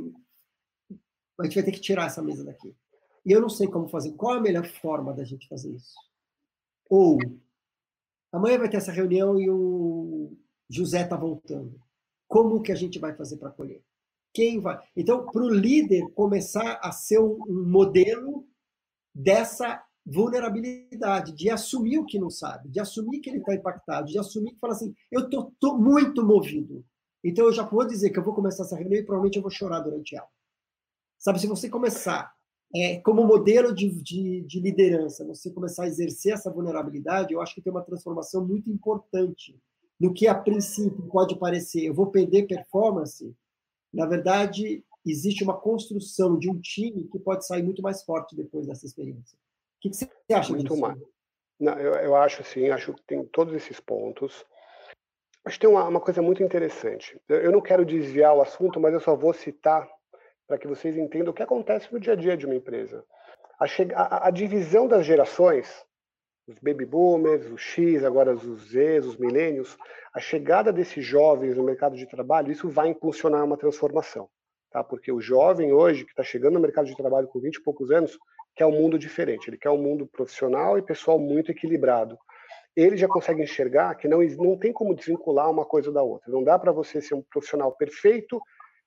[1.40, 2.76] A gente vai ter que tirar essa mesa daqui.
[3.26, 4.14] E eu não sei como fazer.
[4.14, 5.96] Qual a melhor forma da gente fazer isso?
[6.90, 7.18] Ou
[8.32, 10.38] amanhã vai ter essa reunião e o
[10.70, 11.80] José está voltando.
[12.28, 13.84] Como que a gente vai fazer para acolher?
[14.34, 14.84] Quem vai?
[14.96, 18.48] Então, para o líder começar a ser um modelo
[19.14, 24.20] dessa vulnerabilidade, de assumir o que não sabe, de assumir que ele está impactado, de
[24.20, 26.86] assumir que fala assim, eu estou muito movido.
[27.24, 29.50] Então eu já vou dizer que eu vou começar essa reunião e provavelmente eu vou
[29.50, 30.28] chorar durante ela.
[31.18, 32.32] Sabe, se você começar
[32.76, 37.56] é, como modelo de, de, de, liderança, você começar a exercer essa vulnerabilidade, eu acho
[37.56, 39.60] que tem uma transformação muito importante
[40.00, 43.34] no que a princípio pode parecer, eu vou perder performance,
[43.92, 48.68] na verdade, existe uma construção de um time que pode sair muito mais forte depois
[48.68, 49.38] dessa experiência
[49.90, 50.82] que, que você acha Muito disso?
[50.82, 51.00] Mais.
[51.60, 54.46] Não, eu, eu acho assim, acho que tem todos esses pontos.
[55.46, 57.20] Acho que tem uma, uma coisa muito interessante.
[57.30, 59.88] Eu, eu não quero desviar o assunto, mas eu só vou citar
[60.48, 63.04] para que vocês entendam o que acontece no dia a dia de uma empresa.
[63.60, 65.86] A, a, a, divisão das gerações,
[66.48, 69.78] os baby boomers, os X, agora os Z, os milênios,
[70.14, 74.30] a chegada desses jovens no mercado de trabalho, isso vai impulsionar uma transformação.
[74.76, 74.84] Tá?
[74.84, 77.92] Porque o jovem hoje, que está chegando no mercado de trabalho com 20 e poucos
[77.92, 78.20] anos,
[78.54, 82.20] quer um mundo diferente, ele quer um mundo profissional e pessoal muito equilibrado.
[82.76, 86.30] Ele já consegue enxergar que não, não tem como desvincular uma coisa da outra.
[86.30, 88.38] Não dá para você ser um profissional perfeito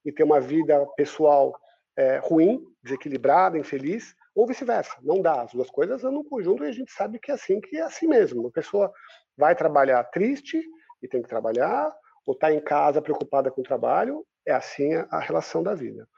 [0.04, 1.58] e ter uma vida pessoal
[1.96, 4.94] é, ruim, desequilibrada, infeliz, ou vice-versa.
[5.02, 5.40] Não dá.
[5.40, 8.06] As duas coisas andam conjunto e a gente sabe que é assim, que é assim
[8.06, 8.42] mesmo.
[8.42, 8.92] Uma pessoa
[9.34, 10.62] vai trabalhar triste
[11.02, 11.90] e tem que trabalhar,
[12.26, 16.08] ou está em casa preocupada com o trabalho, é assim a relação da vida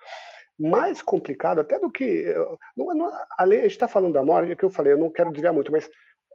[0.60, 2.34] mais complicado até do que.
[2.76, 5.10] Não, não, a, a gente está falando da morte, é que eu falei, eu não
[5.10, 5.88] quero desviar muito, mas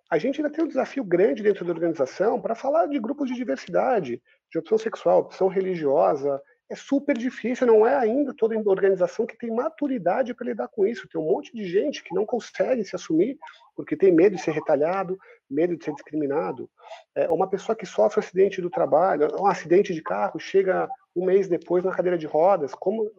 [0.10, 3.36] a gente ainda tem um desafio grande dentro da organização para falar de grupos de
[3.36, 6.41] diversidade, de opção sexual, opção religiosa.
[6.67, 11.08] É super difícil, não é ainda toda organização que tem maturidade para lidar com isso.
[11.08, 13.38] Tem um monte de gente que não consegue se assumir
[13.75, 15.15] porque tem medo de ser retalhado,
[15.47, 16.67] medo de ser discriminado.
[17.13, 21.25] É, uma pessoa que sofre um acidente do trabalho, um acidente de carro, chega um
[21.25, 23.10] mês depois na cadeira de rodas, como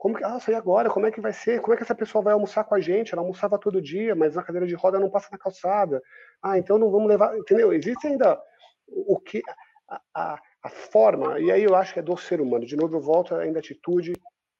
[0.00, 0.88] como que, ah, e agora?
[0.88, 1.60] Como é que vai ser?
[1.60, 3.12] Como é que essa pessoa vai almoçar com a gente?
[3.12, 6.02] Ela almoçava todo dia, mas na cadeira de roda não passa na calçada.
[6.42, 7.36] Ah, então não vamos levar.
[7.36, 7.70] Entendeu?
[7.70, 8.40] Existe ainda
[8.88, 9.42] o que.
[9.86, 12.64] A, a, a forma, e aí eu acho que é do ser humano.
[12.64, 14.14] De novo, eu volto ainda à atitude.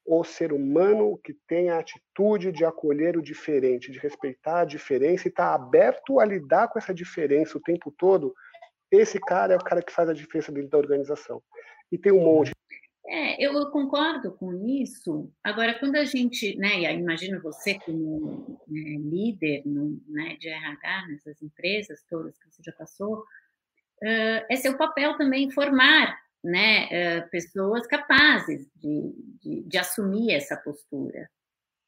[0.05, 5.27] O ser humano que tem a atitude de acolher o diferente, de respeitar a diferença
[5.27, 8.33] e estar tá aberto a lidar com essa diferença o tempo todo,
[8.91, 11.41] esse cara é o cara que faz a diferença dentro da organização.
[11.91, 12.51] E tem um monte.
[13.07, 15.31] É, eu concordo com isso.
[15.43, 21.41] Agora, quando a gente, né, imagino você como né, líder no, né, de RH nessas
[21.41, 27.87] empresas todas que você já passou, uh, é seu papel também formar né, uh, pessoas
[27.87, 31.29] capazes de, de, de, assumir essa postura.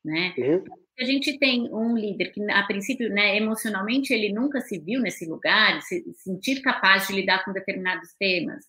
[0.04, 0.34] Né?
[0.38, 0.64] Uhum.
[1.00, 5.26] A gente tem um líder que, a princípio, né, emocionalmente, ele nunca se viu nesse
[5.26, 8.66] lugar, se sentir capaz de lidar com determinados temas.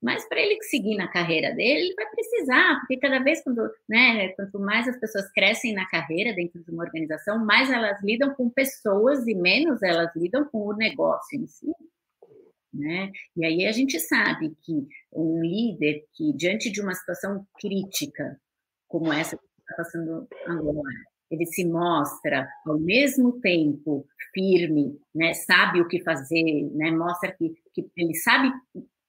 [0.00, 4.28] Mas para ele seguir na carreira dele, ele vai precisar, porque cada vez quando, né,
[4.28, 8.48] quanto mais as pessoas crescem na carreira dentro de uma organização, mais elas lidam com
[8.48, 11.72] pessoas e menos elas lidam com o negócio em si.
[12.72, 13.10] Né?
[13.36, 18.38] E aí a gente sabe que um líder que, diante de uma situação crítica,
[18.86, 20.94] como essa que está passando agora,
[21.30, 27.52] ele se mostra ao mesmo tempo firme, né, sabe o que fazer, né, mostra que,
[27.74, 28.52] que ele sabe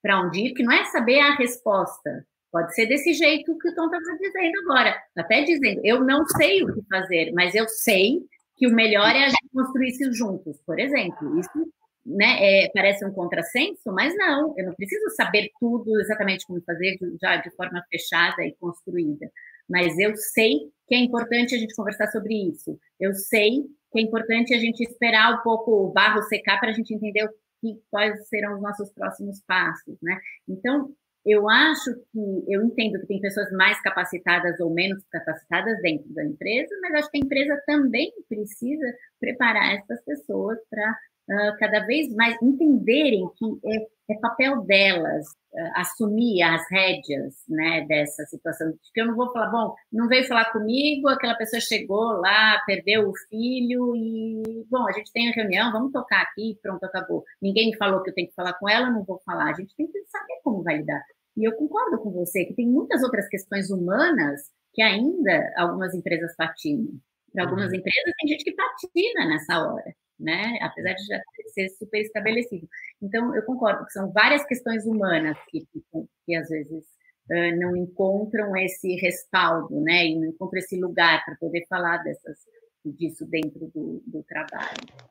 [0.02, 2.24] para onde ir, que não é saber a resposta.
[2.52, 6.64] Pode ser desse jeito que o Tom estava dizendo agora, até dizendo, eu não sei
[6.64, 8.18] o que fazer, mas eu sei
[8.56, 11.38] que o melhor é a gente construir isso juntos, por exemplo.
[11.38, 11.72] Isso
[12.04, 16.98] né, é, parece um contrassenso, mas não, eu não preciso saber tudo exatamente como fazer
[17.20, 19.30] já de forma fechada e construída.
[19.68, 20.58] Mas eu sei
[20.88, 22.76] que é importante a gente conversar sobre isso.
[22.98, 26.72] Eu sei que é importante a gente esperar um pouco o barro secar para a
[26.72, 27.28] gente entender
[27.60, 30.18] que, quais serão os nossos próximos passos, né?
[30.48, 30.94] Então,
[31.24, 36.24] eu acho que, eu entendo que tem pessoas mais capacitadas ou menos capacitadas dentro da
[36.24, 38.86] empresa, mas acho que a empresa também precisa
[39.20, 40.98] preparar essas pessoas para
[41.30, 47.86] uh, cada vez mais entenderem que é, é papel delas uh, assumir as rédeas né,
[47.86, 48.72] dessa situação.
[48.72, 53.08] Porque eu não vou falar, bom, não veio falar comigo, aquela pessoa chegou lá, perdeu
[53.08, 57.24] o filho e, bom, a gente tem a reunião, vamos tocar aqui, pronto, acabou.
[57.40, 59.50] Ninguém me falou que eu tenho que falar com ela, não vou falar.
[59.50, 61.02] A gente tem que saber como vai lidar.
[61.36, 64.40] E eu concordo com você que tem muitas outras questões humanas
[64.72, 66.92] que ainda algumas empresas patinam.
[67.32, 67.76] Para algumas uhum.
[67.76, 70.58] empresas, tem gente que patina nessa hora né?
[70.60, 71.20] Apesar de já
[71.54, 72.68] ser super estabelecido.
[73.02, 75.82] Então, eu concordo que são várias questões humanas que, que,
[76.26, 76.84] que às vezes
[77.30, 80.06] uh, não encontram esse respaldo, né?
[80.06, 82.38] E não encontram esse lugar para poder falar dessas,
[82.84, 85.10] disso dentro do, do trabalho.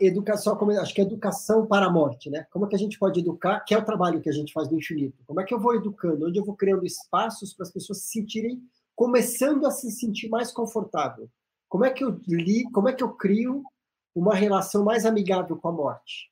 [0.00, 2.46] educação, como acho que é educação para a morte, né?
[2.50, 3.60] Como é que a gente pode educar?
[3.60, 5.22] Que é o trabalho que a gente faz no infinito.
[5.26, 6.26] Como é que eu vou educando?
[6.26, 8.62] Onde eu vou criando espaços para as pessoas se sentirem
[9.00, 11.26] começando a se sentir mais confortável.
[11.70, 13.62] Como é que eu li, como é que eu crio
[14.14, 16.30] uma relação mais amigável com a morte?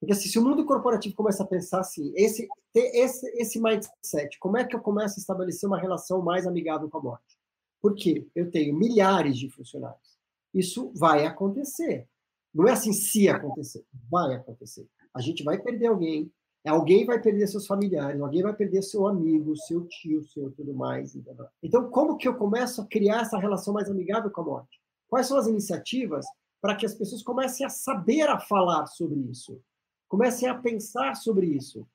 [0.00, 4.56] Porque assim, se o mundo corporativo começa a pensar assim, esse, esse, esse mindset, como
[4.56, 7.36] é que eu começo a estabelecer uma relação mais amigável com a morte?
[7.78, 10.18] Porque eu tenho milhares de funcionários.
[10.54, 12.08] Isso vai acontecer.
[12.54, 14.88] Não é assim se acontecer, vai acontecer.
[15.12, 16.32] A gente vai perder alguém,
[16.68, 21.16] Alguém vai perder seus familiares, alguém vai perder seu amigo, seu tio, seu tudo mais.
[21.62, 24.80] Então, como que eu começo a criar essa relação mais amigável com a morte?
[25.08, 26.26] Quais são as iniciativas
[26.60, 29.60] para que as pessoas comecem a saber a falar sobre isso?
[30.08, 31.86] Comecem a pensar sobre isso.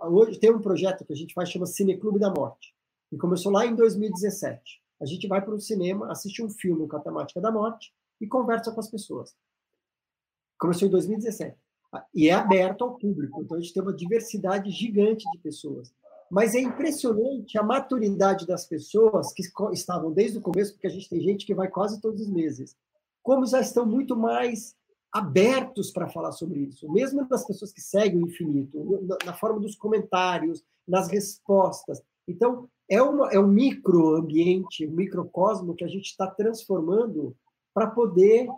[0.00, 2.74] Hoje tem um projeto que a gente faz chama Cineclube da Morte,
[3.08, 4.82] que começou lá em 2017.
[5.00, 8.26] A gente vai para o cinema, assiste um filme com a temática da morte e
[8.26, 9.34] conversa com as pessoas.
[10.58, 11.61] Começou em 2017
[12.14, 15.92] e é aberto ao público, então a gente tem uma diversidade gigante de pessoas.
[16.30, 21.08] Mas é impressionante a maturidade das pessoas que estavam desde o começo, porque a gente
[21.08, 22.74] tem gente que vai quase todos os meses,
[23.22, 24.74] como já estão muito mais
[25.12, 29.76] abertos para falar sobre isso, mesmo das pessoas que seguem o infinito, na forma dos
[29.76, 32.00] comentários, nas respostas.
[32.26, 37.36] Então, é, uma, é um microambiente, um microcosmo que a gente está transformando
[37.74, 38.48] para poder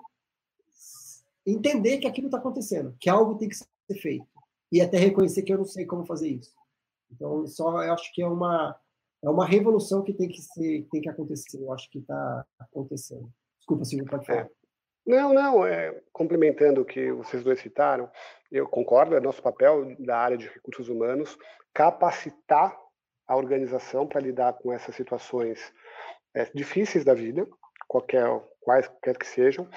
[1.46, 3.66] entender que aquilo está acontecendo, que algo tem que ser
[4.00, 4.26] feito.
[4.72, 6.52] E até reconhecer que eu não sei como fazer isso.
[7.10, 8.78] Então, só eu acho que é uma
[9.22, 11.58] é uma revolução que tem que ser, tem que acontecer.
[11.58, 13.32] Eu acho que está acontecendo.
[13.58, 14.42] Desculpa, Silvio, pode falar.
[14.42, 14.50] É.
[15.06, 18.10] Não, não, é, complementando o que vocês dois citaram,
[18.50, 21.36] eu concordo, é nosso papel da área de recursos humanos
[21.74, 22.74] capacitar
[23.26, 25.72] a organização para lidar com essas situações
[26.34, 27.46] é, difíceis da vida,
[27.94, 28.26] qualquer,
[28.60, 29.68] quaisquer que sejam,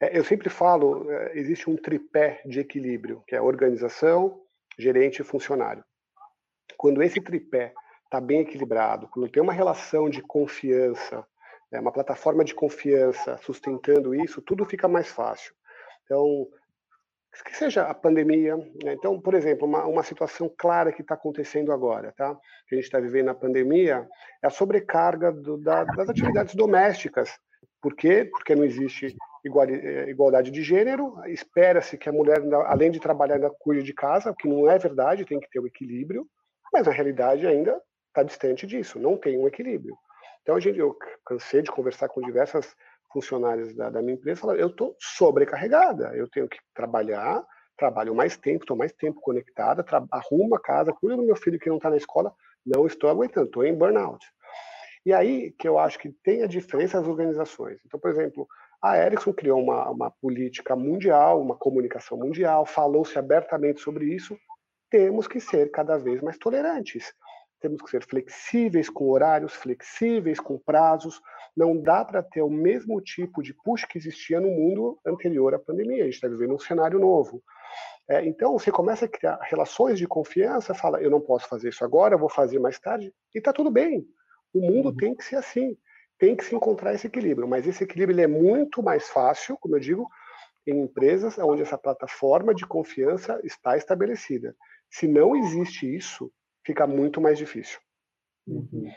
[0.00, 4.40] é, eu sempre falo, é, existe um tripé de equilíbrio, que é organização,
[4.78, 5.84] gerente e funcionário.
[6.76, 11.26] Quando esse tripé está bem equilibrado, quando tem uma relação de confiança,
[11.72, 15.52] né, uma plataforma de confiança sustentando isso, tudo fica mais fácil.
[16.04, 16.46] Então,
[17.44, 18.92] que seja a pandemia, né?
[18.92, 22.32] então, por exemplo, uma, uma situação clara que está acontecendo agora, tá?
[22.68, 24.08] Que a gente está vivendo na pandemia,
[24.40, 27.36] é a sobrecarga do, da, das atividades domésticas.
[27.84, 28.24] Por quê?
[28.24, 33.50] Porque não existe é, igualdade de gênero, espera-se que a mulher, além de trabalhar, ainda
[33.58, 36.26] cuide de casa, o que não é verdade, tem que ter o um equilíbrio,
[36.72, 39.94] mas na realidade ainda está distante disso, não tem um equilíbrio.
[40.40, 42.74] Então, a gente, eu cansei de conversar com diversas
[43.12, 47.44] funcionárias da, da minha empresa, eu estou sobrecarregada, eu tenho que trabalhar,
[47.76, 51.68] trabalho mais tempo, estou mais tempo conectada, arrumo a casa, cuido do meu filho que
[51.68, 52.32] não está na escola,
[52.64, 54.24] não estou aguentando, estou em burnout.
[55.04, 57.78] E aí que eu acho que tem a diferença das organizações.
[57.84, 58.48] Então, por exemplo,
[58.82, 64.36] a Ericsson criou uma, uma política mundial, uma comunicação mundial, falou-se abertamente sobre isso.
[64.90, 67.12] Temos que ser cada vez mais tolerantes.
[67.60, 71.20] Temos que ser flexíveis com horários, flexíveis com prazos.
[71.56, 75.58] Não dá para ter o mesmo tipo de push que existia no mundo anterior à
[75.58, 76.02] pandemia.
[76.02, 77.42] A gente está vivendo um cenário novo.
[78.08, 81.84] É, então, você começa a criar relações de confiança, fala, eu não posso fazer isso
[81.84, 84.06] agora, eu vou fazer mais tarde, e está tudo bem.
[84.54, 84.96] O mundo uhum.
[84.96, 85.76] tem que ser assim,
[86.18, 89.80] tem que se encontrar esse equilíbrio, mas esse equilíbrio é muito mais fácil, como eu
[89.80, 90.08] digo,
[90.66, 94.56] em empresas onde essa plataforma de confiança está estabelecida.
[94.88, 96.32] Se não existe isso,
[96.64, 97.78] fica muito mais difícil.
[98.46, 98.90] Uhum.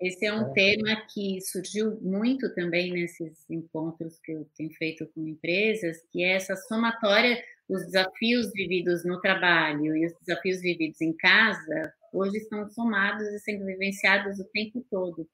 [0.00, 5.26] Esse é um tema que surgiu muito também nesses encontros que eu tenho feito com
[5.26, 11.12] empresas, que é essa somatória, os desafios vividos no trabalho e os desafios vividos em
[11.16, 15.28] casa, hoje estão somados e sendo vivenciados o tempo todo,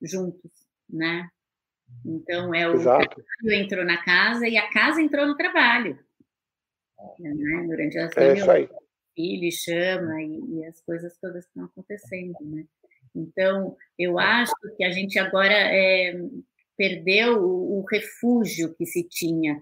[0.00, 0.50] juntos,
[0.88, 1.28] né?
[2.04, 3.08] Então, é o Exato.
[3.08, 5.98] trabalho entrou na casa e a casa entrou no trabalho.
[7.18, 7.66] Né?
[7.66, 8.82] Durante a é o
[9.14, 12.64] filho chama e, e as coisas todas estão acontecendo, né?
[13.14, 16.18] Então, eu acho que a gente agora é,
[16.76, 19.60] perdeu o, o, refúgio que se tinha,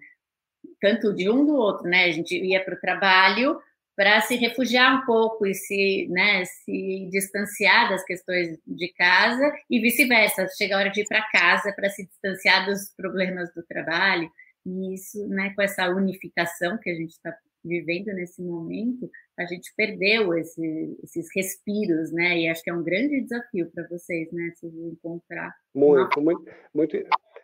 [0.81, 2.05] tanto de um do outro, né?
[2.05, 3.61] A gente ia para o trabalho
[4.01, 9.79] para se refugiar um pouco e se, né, se distanciar das questões de casa e
[9.79, 10.49] vice-versa.
[10.57, 14.33] Chega a hora de ir para casa para se distanciar dos problemas do trabalho.
[14.65, 17.31] E isso, né, com essa unificação que a gente está
[17.63, 22.39] vivendo nesse momento, a gente perdeu esse, esses respiros, né?
[22.39, 24.51] E acho que é um grande desafio para vocês, né?
[24.57, 25.55] Se encontrar.
[25.75, 26.33] Muito, uma...
[26.33, 26.97] muito, muito.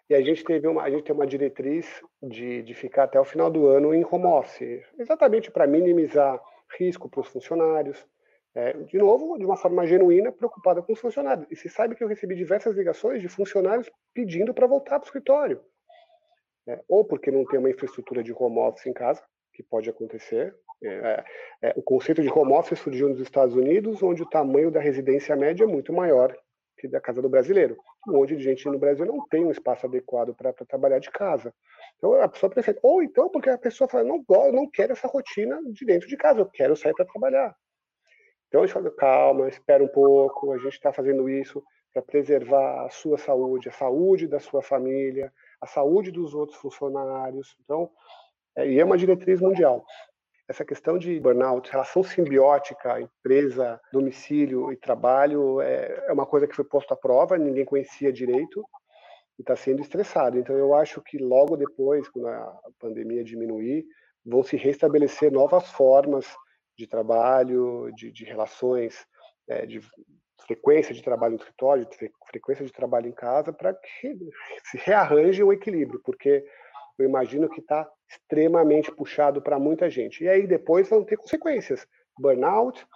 [0.09, 3.25] E a gente teve uma, a gente tem uma diretriz de, de ficar até o
[3.25, 6.41] final do ano em home office, exatamente para minimizar
[6.79, 8.07] risco para os funcionários.
[8.55, 11.47] É, de novo, de uma forma genuína, preocupada com os funcionários.
[11.51, 15.09] E se sabe que eu recebi diversas ligações de funcionários pedindo para voltar para o
[15.09, 15.61] escritório.
[16.67, 20.55] É, ou porque não tem uma infraestrutura de home office em casa, que pode acontecer.
[20.83, 21.25] É, é,
[21.63, 25.37] é, o conceito de home office surgiu nos Estados Unidos, onde o tamanho da residência
[25.37, 26.35] média é muito maior
[26.79, 27.77] que da casa do brasileiro.
[28.07, 31.53] Um monte de gente no Brasil não tem um espaço adequado para trabalhar de casa.
[31.97, 32.79] Então a pessoa prefere.
[32.83, 36.41] Ou então porque a pessoa fala, não, não quero essa rotina de dentro de casa,
[36.41, 37.57] eu quero sair para trabalhar.
[38.49, 41.63] Então eu falo, calma, espera um pouco, a gente está fazendo isso
[41.93, 47.57] para preservar a sua saúde, a saúde da sua família, a saúde dos outros funcionários.
[47.65, 47.91] Então,
[48.55, 49.85] é, e é uma diretriz mundial.
[50.49, 56.55] Essa questão de burnout, relação simbiótica, empresa, domicílio e trabalho, é, é uma coisa que
[56.55, 58.65] foi posta à prova, ninguém conhecia direito
[59.39, 60.39] e está sendo estressado.
[60.39, 63.85] Então, eu acho que logo depois, quando a pandemia diminuir,
[64.25, 66.27] vão se restabelecer novas formas
[66.79, 69.05] de trabalho, de, de relações,
[69.49, 69.81] é, de
[70.47, 74.17] frequência de trabalho no escritório, de frequência de trabalho em casa, para que
[74.65, 76.45] se rearranje o equilíbrio, porque
[76.99, 80.25] eu imagino que está extremamente puxado para muita gente.
[80.25, 81.87] E aí depois vão ter consequências:
[82.19, 82.87] burnout,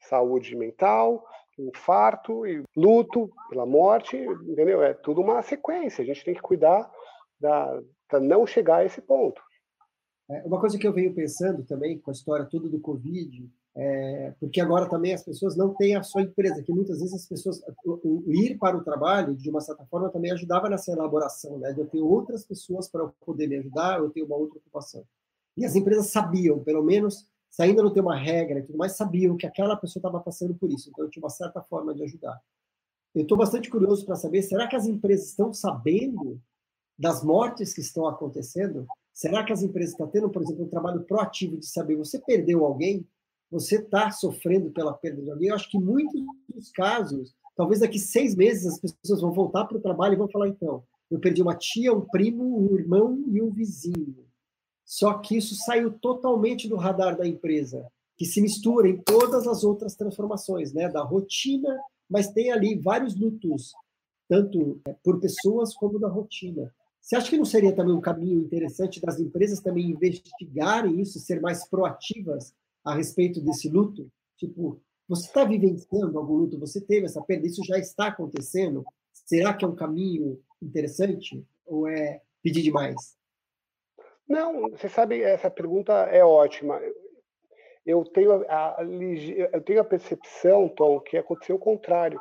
[0.00, 1.24] saúde mental,
[1.58, 4.82] infarto e luto pela morte, entendeu?
[4.82, 6.02] É tudo uma sequência.
[6.02, 6.90] A gente tem que cuidar
[7.40, 9.42] para não chegar a esse ponto.
[10.30, 14.34] É, uma coisa que eu venho pensando também com a história toda do Covid é,
[14.38, 17.62] porque agora também as pessoas não têm a sua empresa, que muitas vezes as pessoas
[17.84, 21.74] o, ir para o trabalho de uma certa forma também ajudava nessa elaboração, né?
[21.76, 25.04] Eu ter outras pessoas para poder me ajudar, eu ter uma outra ocupação.
[25.56, 28.92] E as empresas sabiam, pelo menos, se ainda não tem uma regra e tudo mais,
[28.92, 30.90] sabiam que aquela pessoa estava passando por isso.
[30.90, 32.38] Então eu tinha uma certa forma de ajudar.
[33.14, 36.40] Eu estou bastante curioso para saber, será que as empresas estão sabendo
[36.98, 38.86] das mortes que estão acontecendo?
[39.12, 42.64] Será que as empresas estão tendo, por exemplo, um trabalho proativo de saber, você perdeu
[42.64, 43.06] alguém?
[43.52, 45.50] Você está sofrendo pela perda de alguém.
[45.50, 49.76] Eu acho que muitos dos casos, talvez daqui seis meses as pessoas vão voltar para
[49.76, 53.42] o trabalho e vão falar então, eu perdi uma tia, um primo, um irmão e
[53.42, 54.24] um vizinho.
[54.86, 57.86] Só que isso saiu totalmente do radar da empresa,
[58.16, 61.78] que se mistura em todas as outras transformações, né, da rotina,
[62.08, 63.72] mas tem ali vários lutos,
[64.28, 66.72] tanto é, por pessoas como da rotina.
[67.02, 71.40] Você acha que não seria também um caminho interessante das empresas também investigarem isso, ser
[71.40, 74.10] mais proativas a respeito desse luto?
[74.36, 76.58] Tipo, você está vivenciando algum luto?
[76.58, 77.46] Você teve essa perda?
[77.46, 78.84] Isso já está acontecendo?
[79.12, 81.44] Será que é um caminho interessante?
[81.66, 83.16] Ou é pedir demais?
[84.28, 86.80] Não, você sabe, essa pergunta é ótima.
[87.84, 88.76] Eu tenho a,
[89.52, 92.20] eu tenho a percepção, Tom, que aconteceu o contrário.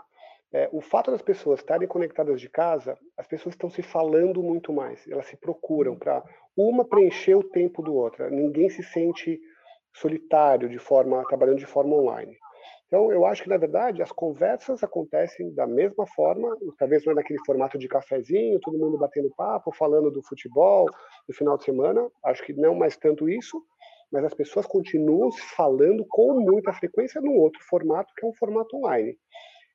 [0.54, 4.74] É, o fato das pessoas estarem conectadas de casa, as pessoas estão se falando muito
[4.74, 5.08] mais.
[5.08, 6.22] Elas se procuram para
[6.58, 8.30] uma preencher o tempo do outra.
[8.30, 9.40] Ninguém se sente
[9.94, 12.38] solitário de forma trabalhando de forma online.
[12.88, 17.16] Então, eu acho que, na verdade, as conversas acontecem da mesma forma, talvez não é
[17.16, 20.90] naquele formato de cafezinho, todo mundo batendo papo, falando do futebol
[21.26, 23.64] no final de semana, acho que não mais tanto isso,
[24.12, 28.34] mas as pessoas continuam se falando com muita frequência num outro formato, que é um
[28.34, 29.18] formato online.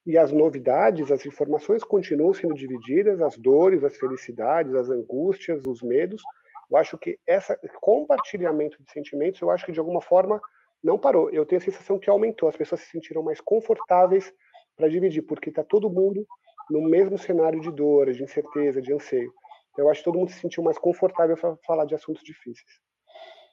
[0.07, 5.83] E as novidades, as informações continuam sendo divididas, as dores, as felicidades, as angústias, os
[5.83, 6.23] medos.
[6.71, 10.41] Eu acho que esse compartilhamento de sentimentos, eu acho que de alguma forma
[10.83, 11.31] não parou.
[11.31, 12.49] Eu tenho a sensação que aumentou.
[12.49, 14.33] As pessoas se sentiram mais confortáveis
[14.77, 16.27] para dividir, porque está todo mundo
[16.71, 19.33] no mesmo cenário de dor, de incerteza, de anseio.
[19.79, 22.81] Eu acho que todo mundo se sentiu mais confortável para falar de assuntos difíceis.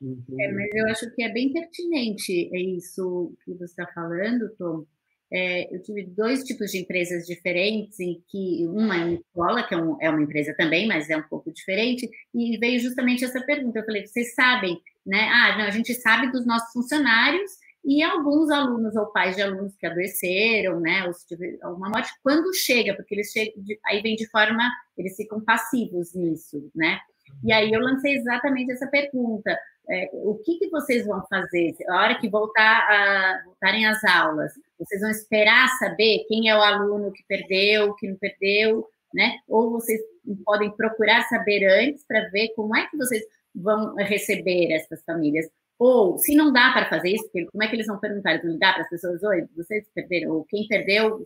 [0.01, 4.85] É, mas eu acho que é bem pertinente isso que você está falando, Tom.
[5.33, 9.73] É, eu tive dois tipos de empresas diferentes, em que uma é uma escola, que
[9.73, 13.41] é, um, é, uma empresa também, mas é um pouco diferente, e veio justamente essa
[13.41, 13.79] pergunta.
[13.79, 15.27] Eu falei, vocês sabem, né?
[15.29, 17.51] Ah, não, a gente sabe dos nossos funcionários
[17.83, 21.07] e alguns alunos ou pais de alunos que adoeceram, né?
[21.07, 24.63] Ou se tiver alguma morte, quando chega, porque eles chegam, de, aí vem de forma,
[24.95, 26.99] eles ficam passivos nisso, né?
[27.43, 29.57] E aí eu lancei exatamente essa pergunta
[29.89, 34.53] é, o que, que vocês vão fazer a hora que voltar a, voltarem as aulas?
[34.85, 39.37] Vocês vão esperar saber quem é o aluno que perdeu, que não perdeu, né?
[39.47, 39.99] Ou vocês
[40.45, 43.23] podem procurar saber antes para ver como é que vocês
[43.55, 45.47] vão receber essas famílias.
[45.79, 48.43] Ou, se não dá para fazer isso, como é que eles vão perguntar?
[48.43, 51.25] Não dá para as pessoas, oi, vocês perderam, ou quem perdeu,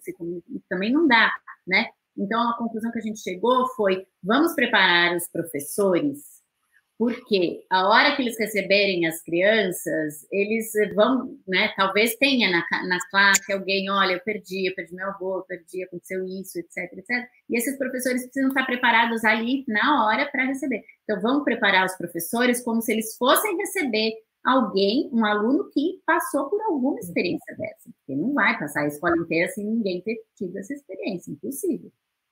[0.70, 1.32] também não dá,
[1.66, 1.88] né?
[2.18, 6.37] Então, a conclusão que a gente chegou foi, vamos preparar os professores
[6.98, 11.72] porque a hora que eles receberem as crianças, eles vão, né?
[11.78, 15.84] Talvez tenha na, na classe alguém, olha, eu perdi, eu perdi meu avô, eu perdi,
[15.84, 17.30] aconteceu isso, etc, etc.
[17.50, 20.84] E esses professores precisam estar preparados ali na hora para receber.
[21.04, 26.50] Então, vamos preparar os professores como se eles fossem receber alguém, um aluno que passou
[26.50, 27.92] por alguma experiência dessa.
[28.00, 31.92] Porque não vai passar a escola inteira sem ninguém ter tido essa experiência, impossível.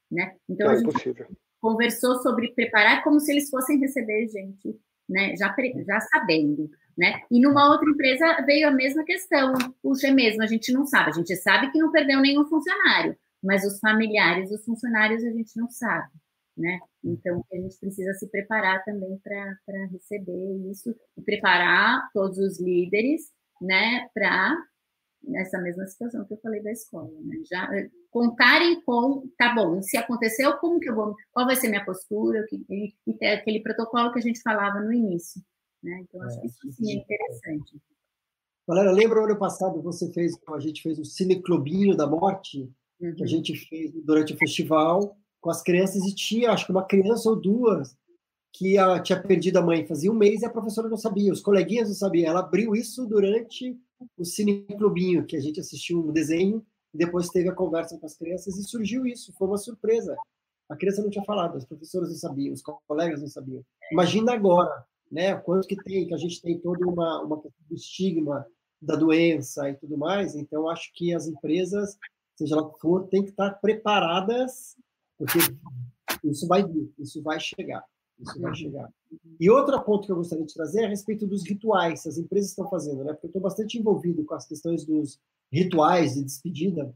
[0.10, 0.36] Né?
[0.50, 1.28] Então, é impossível
[1.66, 5.36] conversou sobre preparar como se eles fossem receber gente, né?
[5.36, 5.54] Já,
[5.88, 6.70] já sabendo.
[6.96, 7.22] Né?
[7.32, 9.54] E numa outra empresa veio a mesma questão.
[9.82, 11.10] Puxa, é mesmo, a gente não sabe.
[11.10, 15.58] A gente sabe que não perdeu nenhum funcionário, mas os familiares dos funcionários a gente
[15.58, 16.08] não sabe.
[16.56, 16.80] Né?
[17.04, 23.24] Então, a gente precisa se preparar também para receber isso e preparar todos os líderes
[23.60, 24.56] né, para
[25.28, 27.12] nessa mesma situação que eu falei da escola.
[27.22, 27.38] Né?
[27.50, 27.70] Já
[28.10, 32.46] contarem com, tá bom, se aconteceu, como que eu vou, qual vai ser minha postura,
[32.52, 35.42] e, e ter aquele protocolo que a gente falava no início.
[35.84, 36.02] Né?
[36.02, 37.82] Então, acho é, que isso sim é interessante.
[38.68, 42.62] Galera, lembra o ano passado você fez, a gente fez o Cineclubinho da Morte,
[43.00, 43.14] uhum.
[43.14, 43.28] que a uhum.
[43.28, 47.36] gente fez durante o festival com as crianças e tinha, acho que uma criança ou
[47.36, 47.96] duas
[48.52, 51.42] que a, tinha perdido a mãe fazia um mês e a professora não sabia, os
[51.42, 52.30] coleguinhas não sabiam.
[52.30, 53.78] Ela abriu isso durante
[54.18, 56.66] o Cineclubinho, que a gente assistiu um desenho
[56.96, 60.16] depois teve a conversa com as crianças e surgiu isso, foi uma surpresa.
[60.70, 63.64] A criança não tinha falado, as professoras não sabiam, os colegas não sabiam.
[63.92, 65.36] Imagina agora, né?
[65.36, 68.48] Quanto que tem, que a gente tem toda uma, uma do estigma
[68.82, 70.36] da doença e tudo mais.
[70.36, 71.98] Então, acho que as empresas,
[72.36, 74.76] seja lá que for, têm que estar preparadas,
[75.18, 75.40] porque
[76.24, 77.84] isso vai vir, isso vai chegar.
[78.20, 78.90] Isso vai chegar.
[79.40, 82.18] E outro ponto que eu gostaria de trazer é a respeito dos rituais que as
[82.18, 83.14] empresas estão fazendo, né?
[83.14, 85.20] Porque eu estou bastante envolvido com as questões dos
[85.52, 86.94] rituais de despedida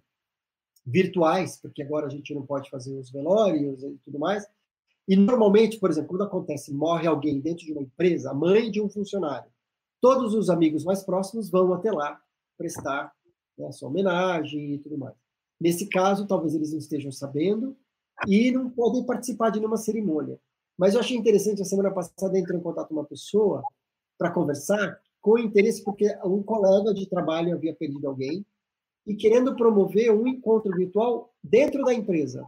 [0.86, 4.46] virtuais, porque agora a gente não pode fazer os velórios e tudo mais.
[5.08, 8.82] E normalmente, por exemplo, quando acontece, morre alguém dentro de uma empresa, a mãe de
[8.82, 9.50] um funcionário,
[10.02, 12.20] todos os amigos mais próximos vão até lá
[12.58, 13.12] prestar
[13.58, 15.16] né, a sua homenagem e tudo mais.
[15.60, 17.76] Nesse caso, talvez eles não estejam sabendo
[18.28, 20.40] e não podem participar de nenhuma cerimônia.
[20.80, 23.62] Mas eu achei interessante, a semana passada entrou em contato uma pessoa
[24.18, 28.46] para conversar com interesse, porque um colega de trabalho havia perdido alguém
[29.06, 32.48] e querendo promover um encontro virtual dentro da empresa,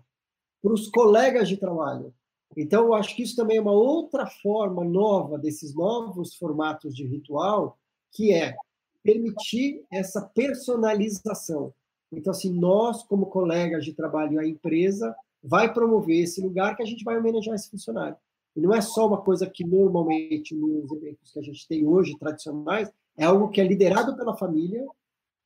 [0.62, 2.14] para os colegas de trabalho.
[2.56, 7.06] Então, eu acho que isso também é uma outra forma nova desses novos formatos de
[7.06, 7.78] ritual,
[8.14, 8.56] que é
[9.04, 11.74] permitir essa personalização.
[12.10, 15.14] Então, assim, nós, como colegas de trabalho, a empresa
[15.44, 18.16] vai promover esse lugar que a gente vai homenagear esse funcionário.
[18.56, 22.18] E não é só uma coisa que normalmente nos eventos que a gente tem hoje,
[22.18, 24.86] tradicionais, é algo que é liderado pela família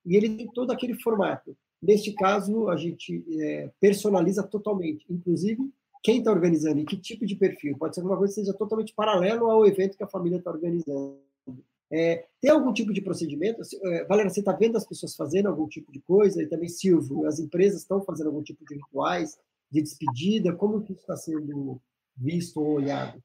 [0.06, 1.56] e ele tem todo aquele formato.
[1.82, 5.06] Neste caso, a gente é, personaliza totalmente.
[5.10, 5.60] Inclusive,
[6.02, 7.78] quem está organizando e que tipo de perfil.
[7.78, 11.20] Pode ser uma coisa que seja totalmente paralelo ao evento que a família está organizando.
[11.92, 13.62] É, tem algum tipo de procedimento?
[13.84, 16.42] É, Valéria, você está vendo as pessoas fazendo algum tipo de coisa?
[16.42, 19.38] E também, Silvio, as empresas estão fazendo algum tipo de rituais
[19.76, 20.56] de despedida?
[20.56, 21.82] Como que isso está sendo
[22.16, 23.22] visto ou olhado?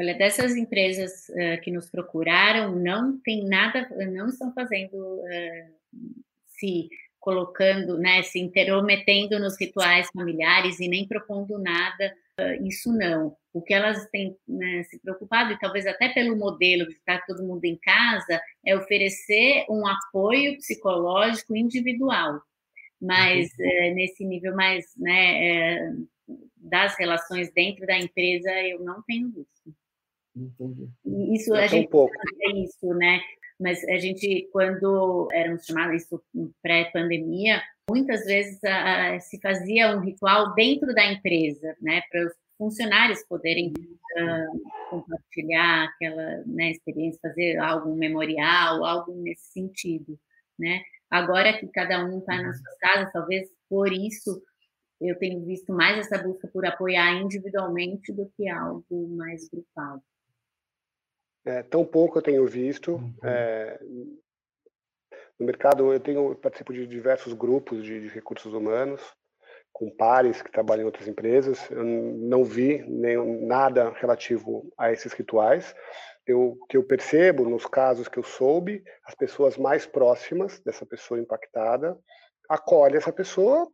[0.00, 6.88] Olha, dessas empresas uh, que nos procuraram, não tem nada, não estão fazendo uh, se
[7.20, 13.36] colocando, né, se intrometendo nos rituais familiares e nem propondo nada, uh, isso não.
[13.52, 17.44] O que elas têm né, se preocupado, e talvez até pelo modelo de estar todo
[17.44, 22.40] mundo em casa, é oferecer um apoio psicológico individual.
[23.02, 25.92] Mas é, nesse nível mais né, é,
[26.56, 29.74] das relações dentro da empresa, eu não tenho visto.
[30.34, 30.88] Entendi.
[31.34, 32.14] Isso é a gente pouco.
[32.54, 33.20] isso, né?
[33.62, 36.22] mas a gente, quando éramos chamados isso
[36.60, 42.32] pré-pandemia, muitas vezes a, a, se fazia um ritual dentro da empresa, né, para os
[42.58, 50.18] funcionários poderem uh, compartilhar aquela né, experiência, fazer algo memorial, algo nesse sentido,
[50.58, 50.82] né?
[51.10, 54.42] Agora que cada um está nas suas casas, talvez por isso
[55.00, 60.02] eu tenho visto mais essa busca por apoiar individualmente do que algo mais grupal.
[61.44, 62.94] É, tão pouco eu tenho visto.
[62.94, 63.14] Uhum.
[63.24, 63.80] É,
[65.38, 69.02] no mercado, eu tenho eu participo de diversos grupos de, de, recursos humanos,
[69.72, 71.68] com pares que trabalham em outras empresas.
[71.70, 75.74] Eu não vi nenhum, nada relativo a esses rituais.
[76.26, 81.20] Eu, que eu percebo, nos casos que eu soube, as pessoas mais próximas dessa pessoa
[81.20, 81.98] impactada
[82.48, 83.66] acolhem essa pessoa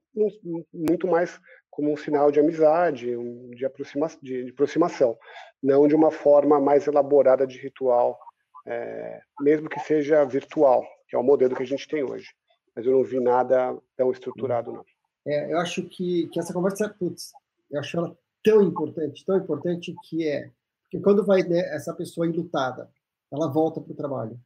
[0.73, 1.41] muito mais
[1.71, 3.17] como um sinal de amizade,
[3.55, 5.17] de, aproxima, de aproximação,
[5.63, 8.19] não de uma forma mais elaborada de ritual,
[8.67, 12.29] é, mesmo que seja virtual, que é o modelo que a gente tem hoje.
[12.75, 14.85] Mas eu não vi nada tão estruturado, não.
[15.27, 17.33] É, eu acho que, que essa conversa, putz,
[17.71, 20.51] eu acho ela tão importante, tão importante que é
[20.91, 22.91] que quando vai né, essa pessoa enlutada,
[23.31, 24.41] ela volta para o trabalho,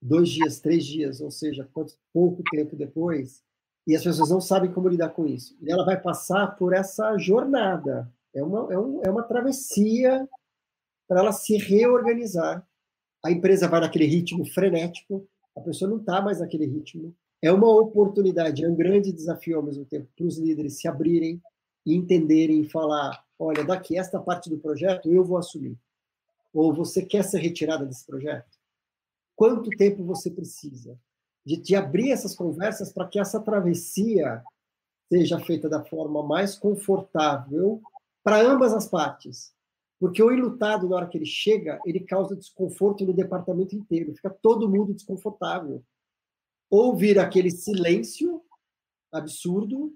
[0.00, 1.68] dois dias, três dias, ou seja,
[2.12, 3.42] pouco tempo depois,
[3.86, 5.56] e as pessoas não sabem como lidar com isso.
[5.62, 8.12] E ela vai passar por essa jornada.
[8.34, 10.28] É uma, é, um, é uma travessia
[11.06, 12.66] para ela se reorganizar.
[13.24, 15.26] A empresa vai naquele ritmo frenético,
[15.56, 17.14] a pessoa não está mais naquele ritmo.
[17.40, 21.40] É uma oportunidade, é um grande desafio ao mesmo tempo para os líderes se abrirem
[21.84, 25.78] e entenderem e falar: olha, daqui esta parte do projeto eu vou assumir.
[26.56, 28.56] Ou você quer ser retirada desse projeto?
[29.36, 30.98] Quanto tempo você precisa?
[31.46, 34.42] de, de abrir essas conversas para que essa travessia
[35.08, 37.80] seja feita da forma mais confortável
[38.24, 39.54] para ambas as partes.
[40.00, 44.28] Porque o enlutado, na hora que ele chega, ele causa desconforto no departamento inteiro, fica
[44.28, 45.82] todo mundo desconfortável.
[46.68, 48.42] Ou vira aquele silêncio
[49.12, 49.94] absurdo,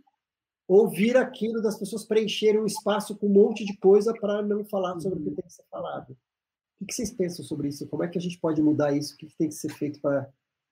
[0.68, 4.64] ou vira aquilo das pessoas preencherem um espaço com um monte de coisa para não
[4.64, 6.16] falar sobre o que tem que ser falado.
[6.81, 7.87] O que vocês pensam sobre isso?
[7.87, 9.14] Como é que a gente pode mudar isso?
[9.14, 10.31] O que tem que ser feito para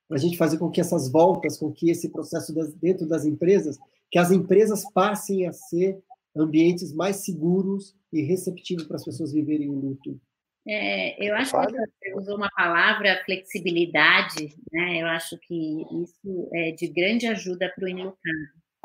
[0.08, 3.26] para a gente fazer com que essas voltas, com que esse processo das, dentro das
[3.26, 3.78] empresas,
[4.10, 5.98] que as empresas passem a ser
[6.34, 10.18] ambientes mais seguros e receptivos para as pessoas viverem o luto.
[10.66, 15.02] É, eu acho que você usou uma palavra flexibilidade, né?
[15.02, 18.18] Eu acho que isso é de grande ajuda para o enlutado.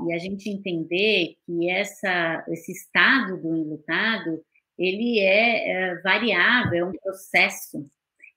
[0.07, 4.43] E a gente entender que essa, esse estado do enlutado,
[4.77, 7.89] ele é, é variável, é um processo.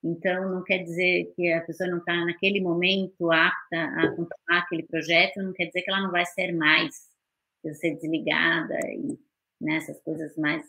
[0.03, 4.84] Então, não quer dizer que a pessoa não está naquele momento apta a continuar aquele
[4.84, 6.95] projeto, não quer dizer que ela não vai ser mais,
[7.74, 9.18] ser desligada e
[9.61, 10.64] nessas né, coisas mais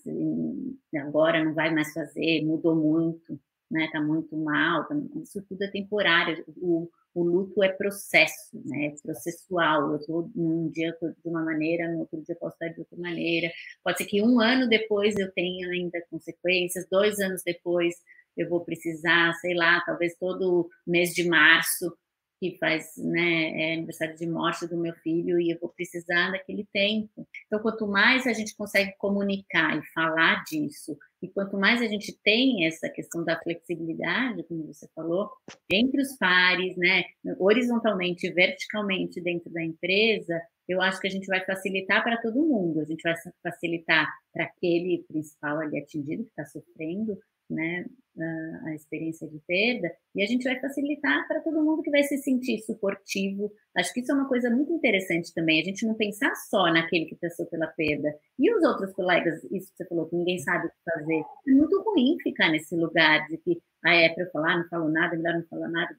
[0.95, 3.39] agora não vai mais fazer, mudou muito,
[3.70, 3.86] né?
[3.86, 6.43] Está muito mal, tá, isso tudo é temporário.
[6.57, 8.88] O, o luto é processo, né?
[8.88, 9.91] É processual.
[9.91, 12.95] Eu estou num dia tô de uma maneira, no outro dia posso estar de outra
[12.97, 13.51] maneira.
[13.84, 17.95] Pode ser que um ano depois eu tenha ainda consequências, dois anos depois
[18.38, 21.91] eu vou precisar, sei lá, talvez todo mês de março,
[22.39, 26.67] que faz né, é aniversário de morte do meu filho, e eu vou precisar daquele
[26.71, 27.27] tempo.
[27.45, 32.15] Então, quanto mais a gente consegue comunicar e falar disso, e quanto mais a gente
[32.23, 35.31] tem essa questão da flexibilidade, como você falou,
[35.69, 37.03] entre os pares, né,
[37.39, 42.81] horizontalmente verticalmente dentro da empresa, eu acho que a gente vai facilitar para todo mundo.
[42.81, 47.17] A gente vai facilitar para aquele principal ali atingido que está sofrendo,
[47.49, 47.85] né,
[48.65, 52.18] a, experiência de perda, e a gente vai facilitar para todo mundo que vai se
[52.18, 53.51] sentir suportivo.
[53.76, 57.05] Acho que isso é uma coisa muito interessante também, a gente não pensar só naquele
[57.05, 58.13] que passou pela perda.
[58.39, 61.24] E os outros colegas, isso que você falou, que ninguém sabe o que fazer.
[61.47, 64.89] É muito ruim ficar nesse lugar de que, ah, é para eu falar, não falo
[64.89, 65.95] nada, melhor não falar nada.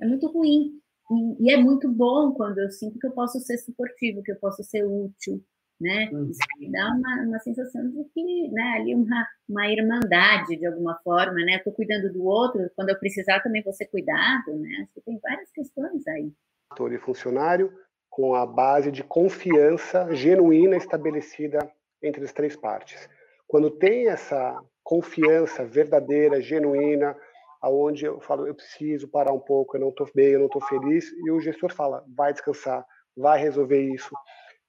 [0.00, 0.80] É muito ruim.
[1.10, 4.36] E, e é muito bom quando eu sinto que eu posso ser suportivo, que eu
[4.36, 5.44] posso ser útil,
[5.82, 6.08] né?
[6.12, 6.30] Uhum.
[6.30, 11.34] Isso dá uma, uma sensação de que, né, ali uma, uma irmandade de alguma forma,
[11.44, 11.56] né?
[11.56, 14.68] Estou cuidando do outro, quando eu precisar também vou ser cuidado, né?
[14.82, 16.32] Acho que tem várias questões aí.
[16.70, 17.72] Ator e funcionário
[18.08, 21.58] com a base de confiança genuína estabelecida
[22.02, 23.08] entre as três partes.
[23.46, 27.16] Quando tem essa confiança verdadeira, genuína,
[27.60, 30.60] aonde eu falo, eu preciso parar um pouco, eu não estou bem, eu não estou
[30.62, 32.84] feliz, e o gestor fala, vai descansar,
[33.16, 34.14] vai resolver isso.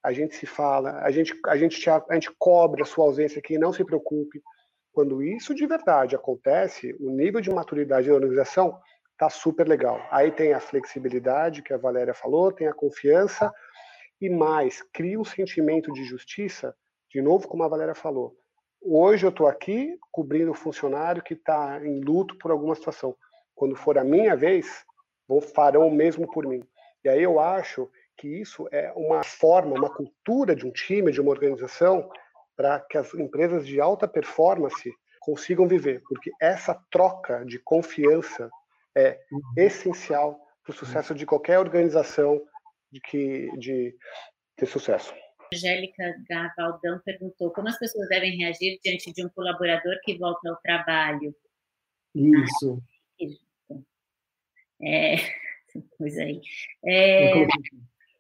[0.04, 3.58] A gente se fala, a gente, a gente, a gente cobra a sua ausência aqui,
[3.58, 4.42] não se preocupe.
[4.92, 8.78] Quando isso de verdade acontece, o nível de maturidade da organização
[9.12, 10.00] está super legal.
[10.12, 13.52] Aí tem a flexibilidade que a Valéria falou, tem a confiança
[14.20, 16.76] e mais, cria um sentimento de justiça,
[17.10, 18.36] de novo, como a Valéria falou.
[18.82, 23.16] Hoje eu estou aqui cobrindo o funcionário que está em luto por alguma situação.
[23.56, 24.84] Quando for a minha vez,
[25.28, 26.62] vou farão o mesmo por mim.
[27.04, 31.22] E aí eu acho que isso é uma forma, uma cultura de um time, de
[31.22, 32.10] uma organização,
[32.56, 38.50] para que as empresas de alta performance consigam viver, porque essa troca de confiança
[38.96, 39.42] é uhum.
[39.58, 42.42] essencial para o sucesso de qualquer organização
[42.92, 43.96] de que de
[44.56, 45.14] ter sucesso.
[45.54, 50.58] Angélica Gavaldão perguntou como as pessoas devem reagir diante de um colaborador que volta ao
[50.58, 51.36] trabalho.
[52.16, 52.82] Isso.
[53.72, 53.76] Ah,
[54.82, 55.16] é,
[55.98, 56.42] coisa aí.
[56.86, 57.46] É,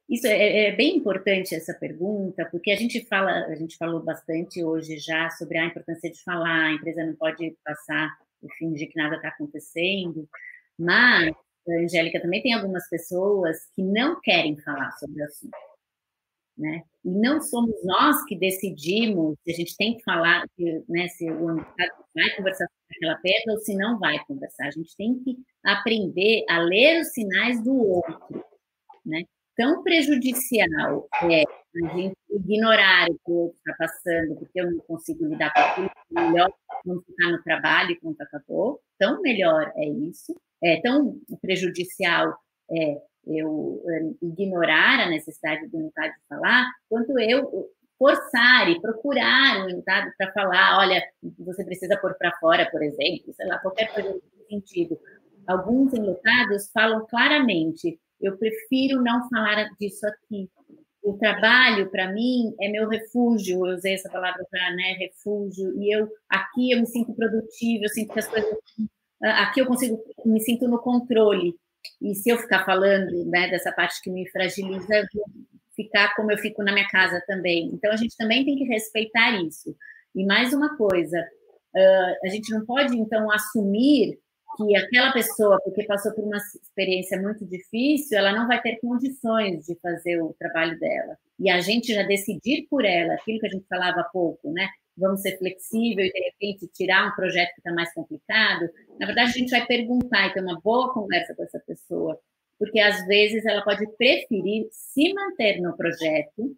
[0.09, 4.63] isso é, é, bem importante essa pergunta, porque a gente fala, a gente falou bastante
[4.63, 8.09] hoje já sobre a importância de falar, a empresa não pode passar
[8.43, 10.27] e fingir que nada está acontecendo,
[10.77, 11.33] mas,
[11.67, 15.73] Angélica, também tem algumas pessoas que não querem falar sobre o assunto
[16.57, 16.83] né?
[17.03, 20.45] E não somos nós que decidimos se a gente tem que falar,
[20.87, 24.67] né, se o mercado vai conversar com aquela perda ou se não vai conversar.
[24.67, 28.45] A gente tem que aprender a ler os sinais do outro,
[29.05, 29.23] né?
[29.55, 34.79] Tão prejudicial é a gente ignorar o que o outro está passando, porque eu não
[34.79, 36.53] consigo lidar com aquilo, melhor
[36.85, 38.79] não ficar no trabalho e pronto, acabou.
[38.97, 42.35] Tão melhor é isso, é tão prejudicial
[42.71, 49.61] é eu eh, ignorar a necessidade do unidade de falar, quanto eu forçar e procurar
[49.61, 51.01] o unidade para falar, olha,
[51.39, 54.99] você precisa pôr para fora, por exemplo, sei lá, qualquer coisa sentido.
[55.47, 60.49] Alguns enlutados falam claramente, eu prefiro não falar disso aqui.
[61.03, 65.93] O trabalho, para mim, é meu refúgio, eu usei essa palavra para, né, refúgio, e
[65.93, 68.49] eu, aqui eu me sinto produtivo, eu sinto que as coisas,
[69.21, 71.53] aqui eu consigo, me sinto no controle,
[72.01, 75.25] e se eu ficar falando né, dessa parte que me fragiliza, eu vou
[75.75, 77.69] ficar como eu fico na minha casa também.
[77.73, 79.75] Então, a gente também tem que respeitar isso.
[80.15, 81.17] E mais uma coisa,
[82.23, 84.17] a gente não pode, então, assumir
[84.55, 89.65] que aquela pessoa, porque passou por uma experiência muito difícil, ela não vai ter condições
[89.65, 91.17] de fazer o trabalho dela.
[91.39, 94.67] E a gente já decidir por ela, aquilo que a gente falava há pouco, né?
[94.97, 99.29] vamos ser flexível e, de repente, tirar um projeto que está mais complicado, na verdade,
[99.29, 102.19] a gente vai perguntar e ter uma boa conversa com essa pessoa,
[102.57, 106.55] porque, às vezes, ela pode preferir se manter no projeto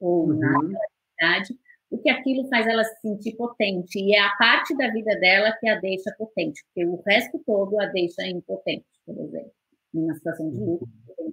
[0.00, 0.38] ou uhum.
[0.38, 1.58] na atividade,
[1.90, 5.68] porque aquilo faz ela se sentir potente, e é a parte da vida dela que
[5.68, 9.52] a deixa potente, porque o resto todo a deixa impotente, por exemplo.
[9.92, 10.88] Numa situação de luto,
[11.18, 11.32] uhum.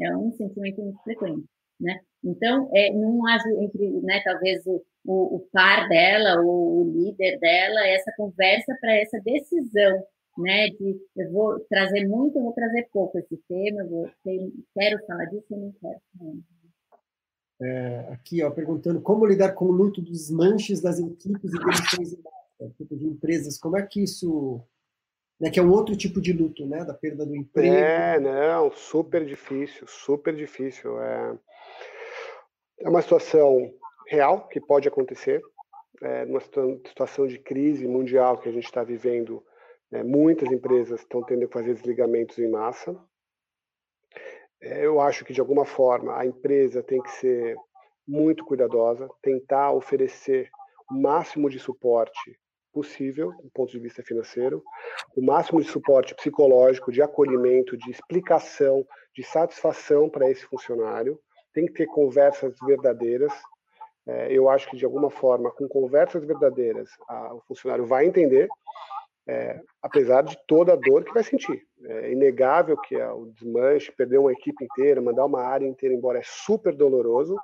[0.00, 1.44] é um sentimento muito frequente.
[1.78, 2.00] Né?
[2.24, 7.38] Então, é, não há entre, né, talvez, o, o, o par dela, o, o, líder
[7.38, 10.02] dela, essa conversa para essa decisão,
[10.38, 14.52] né, de eu vou trazer muito, eu vou trazer pouco esse tema, eu vou ter,
[14.74, 16.00] quero falar disso, eu não quero.
[17.60, 22.12] É, aqui, ó, perguntando como lidar com o luto dos manches das equipes e demissões
[22.60, 24.62] em tipo de empresas, como é que isso
[25.40, 27.74] né, que é um outro tipo de luto, né, da perda do emprego.
[27.74, 31.00] É, não, super difícil, super difícil.
[31.00, 31.38] É,
[32.80, 33.72] é uma situação
[34.08, 35.40] real que pode acontecer,
[36.02, 39.44] é, numa situação de crise mundial que a gente está vivendo,
[39.90, 42.96] né, muitas empresas estão tendo que fazer desligamentos em massa.
[44.60, 47.56] É, eu acho que, de alguma forma, a empresa tem que ser
[48.06, 50.50] muito cuidadosa, tentar oferecer
[50.90, 52.38] o máximo de suporte
[52.72, 54.62] possível, do ponto de vista financeiro,
[55.16, 58.84] o máximo de suporte psicológico, de acolhimento, de explicação,
[59.14, 61.18] de satisfação para esse funcionário.
[61.52, 63.32] Tem que ter conversas verdadeiras.
[64.06, 66.88] É, eu acho que, de alguma forma, com conversas verdadeiras,
[67.32, 68.48] o funcionário vai entender,
[69.28, 71.62] é, apesar de toda a dor que vai sentir.
[71.84, 76.18] É inegável que é o desmanche, perder uma equipe inteira, mandar uma área inteira embora
[76.18, 77.36] é super doloroso,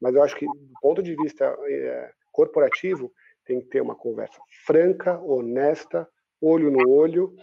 [0.00, 3.10] mas eu acho que, do ponto de vista é, corporativo,
[3.44, 6.08] tem que ter uma conversa franca, honesta,
[6.40, 7.34] olho no olho,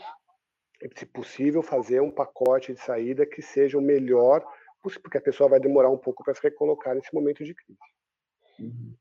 [0.82, 4.46] e, se possível, fazer um pacote de saída que seja o melhor
[5.04, 7.80] porque a pessoa vai demorar um pouco para se recolocar nesse momento de crise.
[8.60, 8.96] Uhum.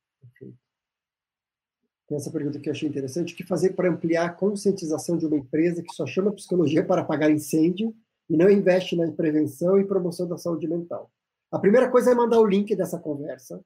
[2.08, 5.26] Tem essa pergunta que eu achei interessante: o que fazer para ampliar a conscientização de
[5.26, 7.94] uma empresa que só chama psicologia para apagar incêndio
[8.28, 11.10] e não investe na prevenção e promoção da saúde mental?
[11.52, 13.60] A primeira coisa é mandar o link dessa conversa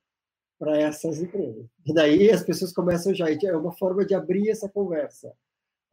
[0.58, 1.64] para essas empresas.
[1.86, 5.32] E daí as pessoas começam já, é uma forma de abrir essa conversa.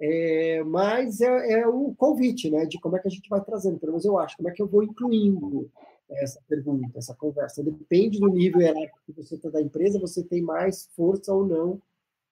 [0.02, 3.80] É, mas é, é, o convite, né, de como é que a gente vai trazendo,
[3.80, 5.70] pelo menos eu acho, como é que eu vou incluindo
[6.10, 7.64] essa pergunta, essa conversa.
[7.64, 11.82] Depende do nível hierárquico que você tem da empresa, você tem mais força ou não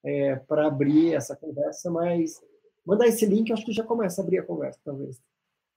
[0.07, 2.41] é, para abrir essa conversa, mas
[2.85, 5.21] mandar esse link, acho que já começa a abrir a conversa, talvez.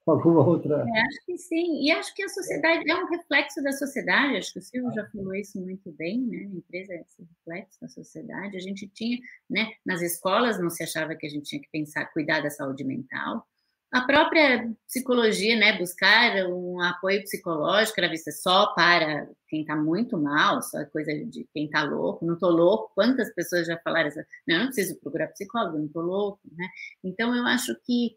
[0.06, 0.86] Alguma outra.
[0.88, 1.82] É, acho que sim.
[1.82, 4.36] E acho que a sociedade é um reflexo da sociedade.
[4.36, 6.38] Acho que o Silvio já falou isso muito bem, né?
[6.38, 8.56] A empresa é esse reflexo da sociedade.
[8.56, 9.18] A gente tinha,
[9.48, 9.68] né?
[9.84, 13.46] Nas escolas não se achava que a gente tinha que pensar, cuidar da saúde mental
[13.92, 20.16] a própria psicologia, né, buscar um apoio psicológico era vista só para quem está muito
[20.16, 22.92] mal, só coisa de quem está louco, não estou louco.
[22.94, 24.20] Quantas pessoas já falaram isso?
[24.46, 26.68] Não, eu não preciso procurar psicólogo, não estou louco, né?
[27.02, 28.16] Então eu acho que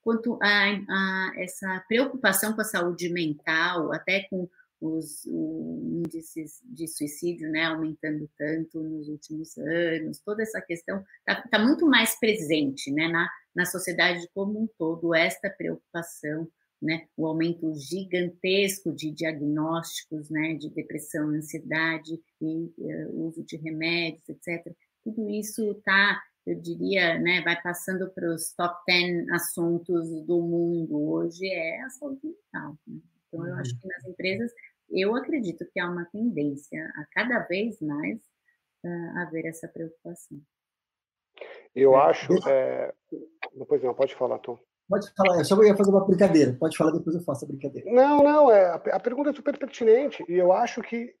[0.00, 4.48] quanto a, a, essa preocupação com a saúde mental, até com
[4.80, 11.58] os, índices de suicídio né, aumentando tanto nos últimos anos, toda essa questão está tá
[11.58, 16.48] muito mais presente né, na, na sociedade como um todo, esta preocupação,
[16.80, 24.26] né, o aumento gigantesco de diagnósticos né, de depressão, ansiedade e uh, uso de remédios,
[24.28, 24.74] etc.
[25.04, 31.10] Tudo isso está, eu diria, né, vai passando para os top 10 assuntos do mundo
[31.10, 32.78] hoje, é a saúde mental.
[32.86, 33.00] Né?
[33.28, 33.80] Então, eu acho uhum.
[33.80, 34.52] que nas empresas
[34.90, 38.18] eu acredito que há uma tendência a cada vez mais
[38.84, 40.38] uh, haver essa preocupação.
[41.74, 42.48] Eu é, acho.
[42.48, 42.92] É...
[43.54, 44.58] Depois não, pode falar, Tom.
[44.88, 46.56] Pode falar, eu só ia fazer uma brincadeira.
[46.58, 47.88] Pode falar, depois eu faço a brincadeira.
[47.92, 51.14] Não, não, é, a pergunta é super pertinente e eu acho que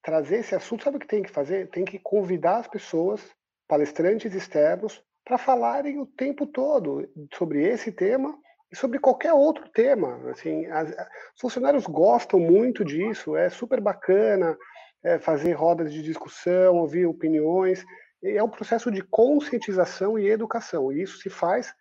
[0.00, 1.68] trazer esse assunto, sabe o que tem que fazer?
[1.70, 3.20] Tem que convidar as pessoas,
[3.66, 8.38] palestrantes externos, para falarem o tempo todo sobre esse tema
[8.74, 10.20] e sobre qualquer outro tema.
[10.30, 14.58] Assim, as, os funcionários gostam muito disso, é super bacana
[15.04, 17.84] é, fazer rodas de discussão, ouvir opiniões.
[18.22, 20.92] É um processo de conscientização e educação.
[20.92, 21.72] E isso se faz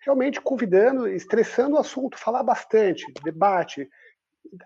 [0.00, 3.88] realmente convidando, estressando o assunto, falar bastante, debate,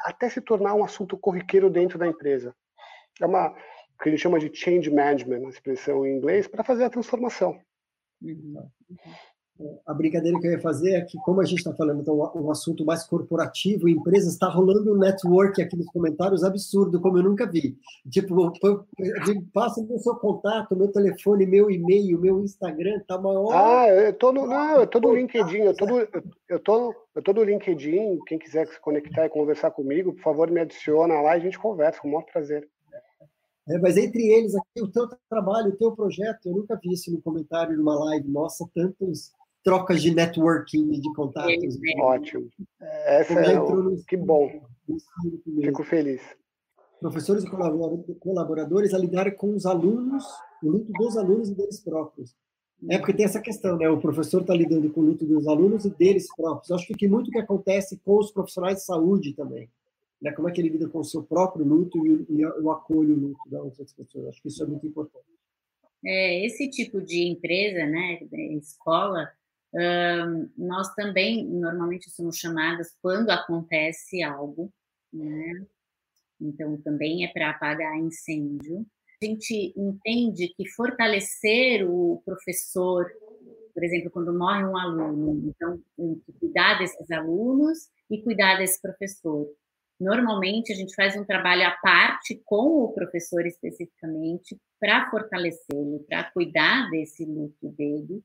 [0.01, 2.53] até se tornar um assunto corriqueiro dentro da empresa.
[3.21, 3.55] É uma
[3.95, 6.91] o que a gente chama de change management, a expressão em inglês, para fazer a
[6.91, 7.59] transformação.
[9.87, 12.51] A brincadeira que eu ia fazer é que, como a gente está falando então, um
[12.51, 17.47] assunto mais corporativo, empresas, está rolando um network aqui nos comentários absurdo, como eu nunca
[17.47, 17.77] vi.
[18.11, 18.53] Tipo,
[19.53, 23.51] passa o seu contato, meu telefone, meu e-mail, meu Instagram, tá maior.
[23.53, 26.07] Ah, eu tô no, não, eu tô no LinkedIn, eu tô no,
[26.49, 30.51] eu tô, eu tô no LinkedIn, quem quiser se conectar e conversar comigo, por favor,
[30.51, 32.69] me adiciona lá e a gente conversa, com o maior prazer.
[33.69, 37.11] É, mas entre eles, aqui, o teu trabalho, o teu projeto, eu nunca vi isso
[37.11, 39.33] no comentário, numa live, nossa, tantos
[39.67, 41.77] trocas de networking, de contatos.
[41.99, 42.49] Ótimo.
[42.81, 43.97] Essa é o...
[44.07, 44.49] Que bom.
[45.61, 46.23] Fico feliz.
[47.01, 47.51] Professores e
[48.21, 50.25] colaboradores a lidar com os alunos,
[50.63, 52.33] o luto dos alunos e deles próprios.
[52.89, 53.91] É porque tem essa questão, né?
[53.91, 56.71] O professor está lidando com o luto dos alunos e deles próprios.
[56.71, 59.69] Eu acho que tem muito que acontece com os profissionais de saúde também.
[60.23, 60.31] Né?
[60.31, 63.19] Como é que ele lida com o seu próprio luto e, e o acolhe o
[63.19, 64.29] luto das outras pessoas.
[64.29, 65.27] Acho que isso é muito importante.
[66.05, 68.21] É, esse tipo de empresa, né,
[68.57, 69.29] escola,
[70.57, 74.73] nós também normalmente somos chamadas quando acontece algo,
[75.13, 75.67] né?
[76.41, 78.87] Então também é para apagar incêndio.
[79.23, 83.11] A gente entende que fortalecer o professor,
[83.75, 85.81] por exemplo, quando morre um aluno, então
[86.39, 89.47] cuidar desses alunos e cuidar desse professor.
[89.99, 96.25] Normalmente a gente faz um trabalho à parte com o professor especificamente para fortalecê-lo, para
[96.33, 98.23] cuidar desse luto dele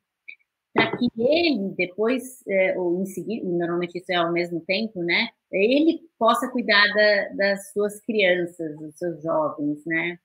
[0.74, 5.30] para que ele depois, é, ou em seguida, normalmente isso é ao mesmo tempo, né?
[5.52, 10.18] Ele possa cuidar da, das suas crianças, dos seus jovens, né?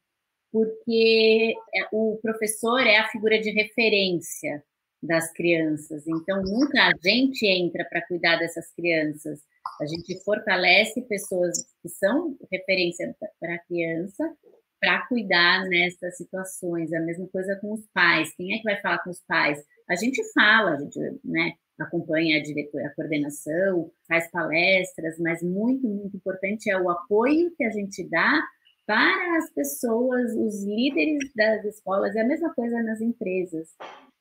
[0.53, 4.63] Porque é, o professor é a figura de referência
[5.03, 6.07] das crianças.
[6.07, 9.41] Então, nunca a gente entra para cuidar dessas crianças.
[9.81, 14.25] A gente fortalece pessoas que são referência para a criança
[14.81, 16.93] para cuidar nessas situações.
[16.93, 18.35] A mesma coisa com os pais.
[18.37, 19.59] Quem é que vai falar com os pais?
[19.89, 26.17] A gente fala, a gente né, acompanha a, a coordenação, faz palestras, mas muito, muito
[26.17, 28.43] importante é o apoio que a gente dá
[28.87, 33.69] para as pessoas, os líderes das escolas, é a mesma coisa nas empresas,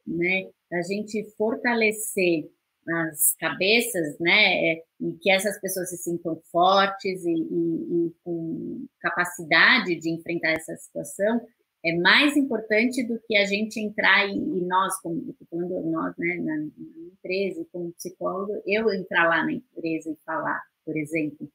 [0.05, 0.49] né?
[0.74, 2.49] A gente fortalecer
[2.88, 8.86] as cabeças, né, é, e que essas pessoas se sintam fortes e, e, e, com
[8.99, 11.41] capacidade de enfrentar essa situação,
[11.86, 16.36] é mais importante do que a gente entrar e, e nós, como falando nós, né,
[16.38, 16.70] na, na,
[17.14, 21.50] empresa, como psicólogo, eu entrar lá na empresa e falar, por exemplo,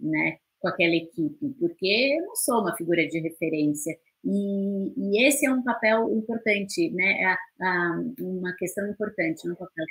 [0.00, 3.94] né, com aquela equipe, porque eu não sou uma figura de referência.
[4.24, 9.84] E, e esse é um papel importante, né, a, a, uma questão importante no papel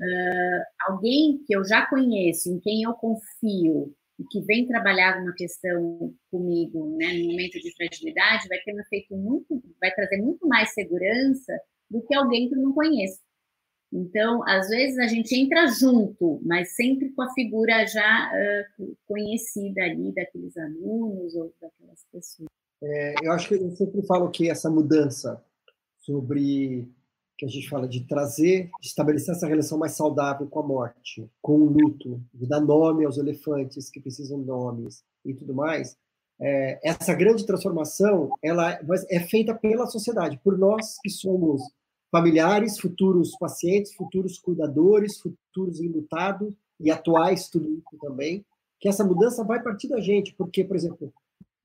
[0.00, 5.34] uh, alguém que eu já conheço, em quem eu confio, e que vem trabalhar uma
[5.34, 10.46] questão comigo, né, no momento de fragilidade, vai ter um efeito muito, vai trazer muito
[10.46, 11.52] mais segurança
[11.90, 13.18] do que alguém que eu não conheço.
[13.92, 19.84] Então, às vezes a gente entra junto, mas sempre com a figura já uh, conhecida
[19.84, 22.48] ali daqueles alunos ou daquelas pessoas.
[22.82, 25.42] É, eu acho que eu sempre falo que essa mudança
[26.00, 26.88] sobre
[27.36, 31.28] que a gente fala de trazer, de estabelecer essa relação mais saudável com a morte,
[31.42, 35.96] com o luto, de dar nome aos elefantes que precisam de nomes e tudo mais.
[36.40, 38.78] É, essa grande transformação ela
[39.08, 41.62] é feita pela sociedade, por nós que somos
[42.10, 48.44] familiares, futuros pacientes, futuros cuidadores, futuros enlutados e atuais tudo isso também,
[48.78, 51.12] que essa mudança vai partir da gente, porque, por exemplo,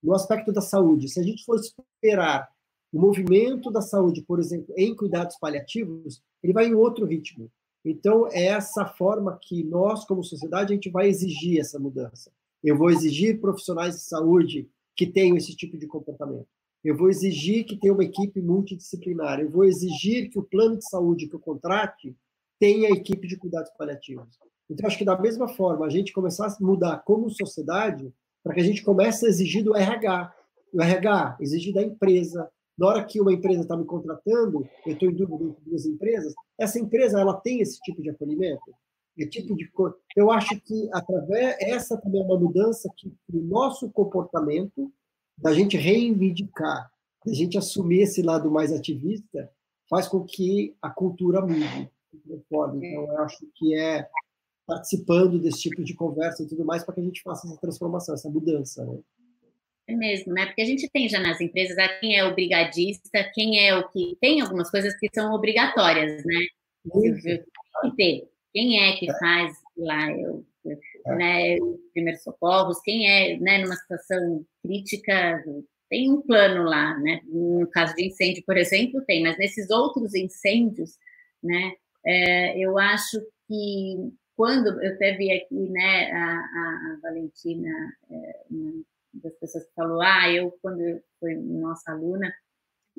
[0.01, 2.49] no aspecto da saúde, se a gente for esperar
[2.91, 7.51] o movimento da saúde, por exemplo, em cuidados paliativos, ele vai em outro ritmo.
[7.85, 12.31] Então, é essa forma que nós, como sociedade, a gente vai exigir essa mudança.
[12.63, 16.47] Eu vou exigir profissionais de saúde que tenham esse tipo de comportamento.
[16.83, 19.39] Eu vou exigir que tenha uma equipe multidisciplinar.
[19.39, 22.15] Eu vou exigir que o plano de saúde que eu contrate
[22.59, 24.37] tenha equipe de cuidados paliativos.
[24.69, 28.13] Então, acho que da mesma forma, a gente começar a mudar como sociedade
[28.43, 30.33] para que a gente comece a exigir do RH.
[30.73, 32.49] O RH exige da empresa,
[32.79, 36.33] na hora que uma empresa está me contratando, eu estou em dúvida entre duas empresas,
[36.57, 38.73] essa empresa ela tem esse tipo de acolhimento?
[39.19, 39.69] É tipo de
[40.15, 44.89] eu acho que através essa também é uma mudança que o nosso comportamento
[45.37, 46.89] da gente reivindicar,
[47.25, 49.51] da gente assumir esse lado mais ativista,
[49.89, 51.91] faz com que a cultura mude.
[52.25, 54.07] Então, eu acho que é
[54.65, 58.15] participando desse tipo de conversa e tudo mais para que a gente faça essa transformação,
[58.15, 58.99] essa mudança, né?
[59.89, 60.45] É mesmo, né?
[60.45, 63.89] Porque a gente tem já nas empresas ah, quem é o brigadista, quem é o
[63.89, 64.15] que.
[64.21, 66.45] Tem algumas coisas que são obrigatórias, né?
[66.93, 68.29] Tem que ter.
[68.53, 70.45] Quem é que faz lá eu,
[71.07, 71.15] é.
[71.15, 71.57] né,
[71.91, 75.43] primeiros socorros, quem é né, numa situação crítica,
[75.89, 77.21] tem um plano lá, né?
[77.25, 80.97] No caso de incêndio, por exemplo, tem, mas nesses outros incêndios,
[81.41, 81.73] né?
[82.05, 87.71] É, eu acho que quando eu até vi aqui, né, a, a Valentina
[88.11, 88.45] é,
[89.13, 92.31] das pessoas que falou, ah, eu, quando eu fui nossa aluna,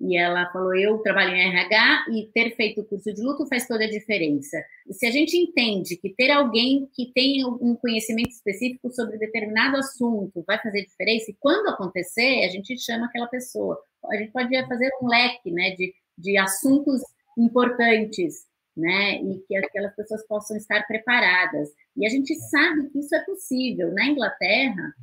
[0.00, 3.68] e ela falou, eu trabalho em RH e ter feito o curso de luto faz
[3.68, 4.56] toda a diferença.
[4.88, 9.76] E se a gente entende que ter alguém que tem um conhecimento específico sobre determinado
[9.76, 13.78] assunto vai fazer diferença, e quando acontecer, a gente chama aquela pessoa.
[14.10, 17.02] A gente pode fazer um leque né, de, de assuntos
[17.36, 21.68] importantes, né, e que aquelas pessoas possam estar preparadas.
[21.94, 23.92] E a gente sabe que isso é possível.
[23.92, 24.94] Na Inglaterra,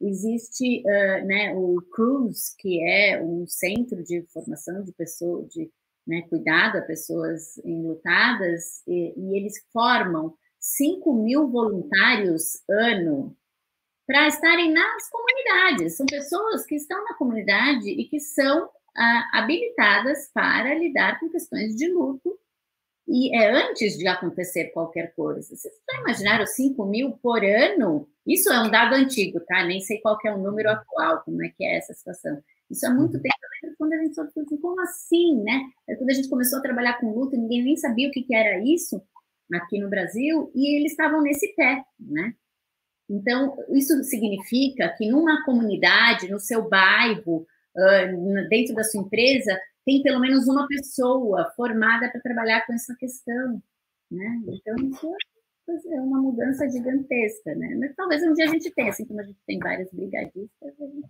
[0.00, 5.70] Existe uh, né, o CRUISE, que é um centro de formação de pessoas, de
[6.06, 13.36] né, cuidado a pessoas enlutadas, e, e eles formam 5 mil voluntários ano
[14.06, 15.96] para estarem nas comunidades.
[15.96, 18.70] São pessoas que estão na comunidade e que são uh,
[19.32, 22.38] habilitadas para lidar com questões de luto
[23.10, 25.42] e é antes de acontecer qualquer coisa.
[25.42, 28.08] Vocês já imaginaram 5 mil por ano?
[28.24, 29.64] Isso é um dado antigo, tá?
[29.64, 32.40] Nem sei qual é o número atual, como é que é essa situação.
[32.70, 33.22] Isso há muito uhum.
[33.22, 33.34] tempo,
[33.64, 35.62] eu quando a gente soube assim, como assim, né?
[35.88, 38.34] É quando a gente começou a trabalhar com luto, ninguém nem sabia o que, que
[38.34, 39.02] era isso
[39.52, 42.32] aqui no Brasil, e eles estavam nesse pé, né?
[43.10, 47.44] Então, isso significa que numa comunidade, no seu bairro,
[48.48, 53.62] dentro da sua empresa, tem pelo menos uma pessoa formada para trabalhar com essa questão,
[54.10, 54.40] né?
[54.48, 55.12] Então isso
[55.92, 57.76] é uma mudança gigantesca, né?
[57.78, 60.86] Mas talvez um dia a gente tenha, assim como a gente tem vários brigadistas, a
[60.86, 61.08] gente.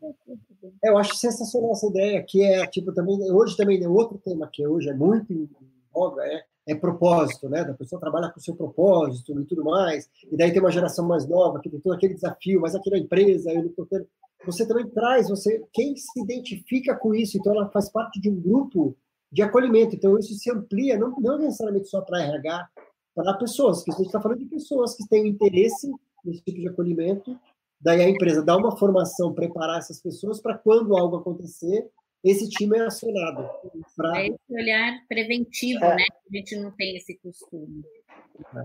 [0.84, 4.66] Eu acho sensacional essa ideia, que é tipo também hoje também é outro tema que
[4.66, 5.48] hoje é muito em
[5.92, 7.64] voga, é é propósito, né?
[7.64, 10.08] Da pessoa trabalha com o seu propósito e tudo mais.
[10.30, 12.98] E daí tem uma geração mais nova que tem todo aquele desafio, mas aqui na
[12.98, 14.06] empresa eu não estou tendo
[14.44, 18.40] você também traz, você quem se identifica com isso, então ela faz parte de um
[18.40, 18.96] grupo
[19.30, 19.94] de acolhimento.
[19.94, 22.68] Então isso se amplia, não, não necessariamente só para RH,
[23.14, 25.90] para pessoas, que a gente está falando de pessoas que têm interesse
[26.24, 27.38] nesse tipo de acolhimento.
[27.80, 31.88] Daí a empresa dá uma formação, preparar essas pessoas para quando algo acontecer,
[32.22, 33.48] esse time é acionado.
[33.96, 34.20] Pra...
[34.20, 35.96] É esse olhar preventivo, é.
[35.96, 36.04] né?
[36.30, 37.82] A gente não tem esse costume.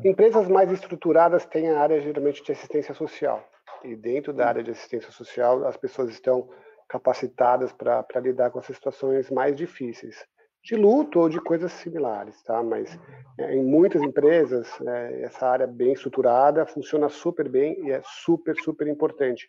[0.03, 0.09] É.
[0.09, 3.47] Empresas mais estruturadas têm a área geralmente de assistência social.
[3.84, 6.49] E dentro da área de assistência social, as pessoas estão
[6.88, 10.26] capacitadas para lidar com as situações mais difíceis,
[10.63, 12.61] de luto ou de coisas similares, tá?
[12.63, 12.97] Mas
[13.39, 18.55] é, em muitas empresas, é, essa área bem estruturada funciona super bem e é super,
[18.63, 19.47] super importante.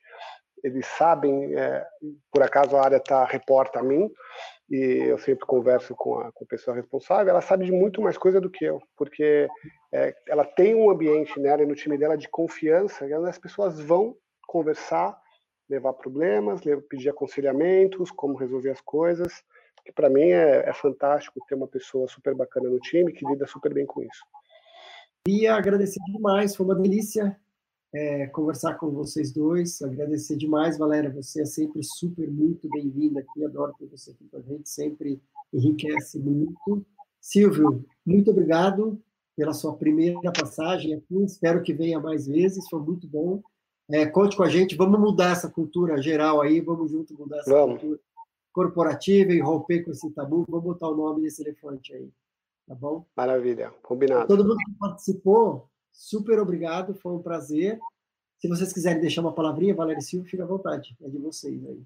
[0.63, 1.87] Eles sabem, é,
[2.33, 4.11] por acaso a área tá, reporta a mim,
[4.69, 4.77] e
[5.09, 8.41] eu sempre converso com a, com a pessoa responsável, ela sabe de muito mais coisa
[8.41, 9.49] do que eu, porque
[9.93, 13.81] é, ela tem um ambiente nela e no time dela de confiança, e as pessoas
[13.81, 15.17] vão conversar,
[15.69, 19.43] levar problemas, pedir aconselhamentos, como resolver as coisas,
[19.85, 23.47] que para mim é, é, fantástico ter uma pessoa super bacana no time que lida
[23.47, 24.25] super bem com isso.
[25.25, 27.37] Queria agradecer demais, foi uma delícia
[27.93, 29.81] é, conversar com vocês dois.
[29.83, 31.11] Agradecer demais, Valéria.
[31.11, 33.45] Você é sempre super, muito bem-vinda aqui.
[33.45, 35.21] Adoro ter você aqui com a gente, sempre
[35.53, 36.85] enriquece muito.
[37.21, 39.01] Silvio, muito obrigado
[39.37, 41.23] pela sua primeira passagem aqui.
[41.25, 43.43] Espero que venha mais vezes, foi muito bom.
[43.89, 47.51] É, conte com a gente, vamos mudar essa cultura geral aí, vamos junto mudar essa
[47.51, 47.81] vamos.
[47.81, 48.01] cultura
[48.53, 50.45] corporativa e romper com esse tabu.
[50.49, 52.11] Vamos botar o nome desse elefante aí,
[52.67, 53.05] tá bom?
[53.15, 54.27] Maravilha, combinado.
[54.27, 57.79] Todo mundo que participou, super obrigado, foi um prazer.
[58.39, 61.83] Se vocês quiserem deixar uma palavrinha, Valéria Silva, fica à vontade, é de vocês aí.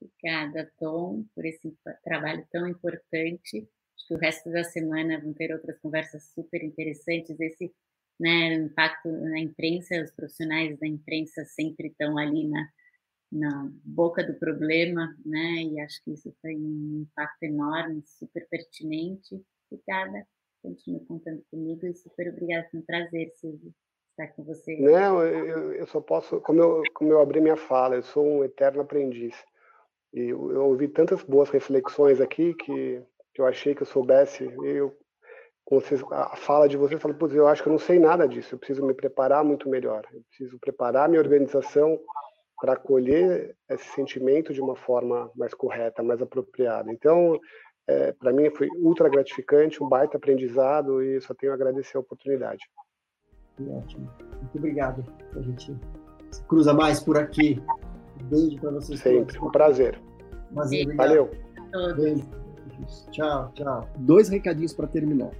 [0.00, 1.74] Obrigada, Tom, por esse
[2.04, 3.68] trabalho tão importante.
[3.96, 7.38] Acho que o resto da semana vão ter outras conversas super interessantes.
[7.40, 7.72] Esse
[8.18, 12.68] né, impacto na imprensa, os profissionais da imprensa sempre estão ali na,
[13.32, 15.62] na boca do problema, né?
[15.62, 19.42] E acho que isso tem um impacto enorme, super pertinente.
[19.70, 20.26] Obrigada
[20.62, 23.72] continue contando comigo e super obrigada, foi um prazer, Silvio,
[24.10, 24.76] estar com você.
[24.76, 28.44] Não, eu, eu só posso, como eu, como eu abri minha fala, eu sou um
[28.44, 29.36] eterno aprendiz.
[30.12, 33.02] E eu, eu ouvi tantas boas reflexões aqui que,
[33.34, 34.44] que eu achei que eu soubesse.
[34.64, 34.96] Eu,
[35.64, 38.26] com vocês, a fala de vocês, eu falo, eu acho que eu não sei nada
[38.26, 42.00] disso, eu preciso me preparar muito melhor, eu preciso preparar minha organização
[42.60, 46.92] para acolher esse sentimento de uma forma mais correta, mais apropriada.
[46.92, 47.40] Então,
[47.86, 52.00] é, para mim foi ultra gratificante, um baita aprendizado e só tenho a agradecer a
[52.00, 52.64] oportunidade.
[53.68, 54.10] Ótimo.
[54.40, 55.04] Muito obrigado.
[55.34, 55.76] A gente
[56.30, 57.60] se cruza mais por aqui.
[58.22, 59.00] Um beijo para vocês.
[59.00, 59.48] Sempre, todos.
[59.48, 60.00] um prazer.
[60.96, 61.30] Valeu.
[61.96, 62.24] Beijo.
[63.10, 63.88] Tchau, tchau.
[63.98, 65.30] Dois recadinhos para terminar.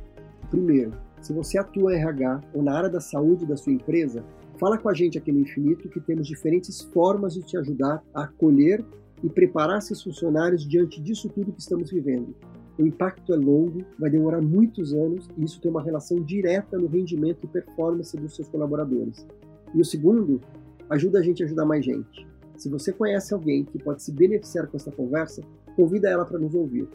[0.50, 4.24] Primeiro, se você atua em RH ou na área da saúde da sua empresa,
[4.58, 8.24] fala com a gente aqui no Infinito que temos diferentes formas de te ajudar a
[8.24, 8.84] acolher
[9.22, 12.34] e preparar seus funcionários diante disso tudo que estamos vivendo.
[12.78, 16.86] O impacto é longo, vai demorar muitos anos e isso tem uma relação direta no
[16.86, 19.26] rendimento e performance dos seus colaboradores.
[19.74, 20.40] E o segundo,
[20.88, 22.26] ajuda a gente a ajudar mais gente.
[22.56, 25.42] Se você conhece alguém que pode se beneficiar com essa conversa,
[25.76, 26.88] convida ela para nos ouvir.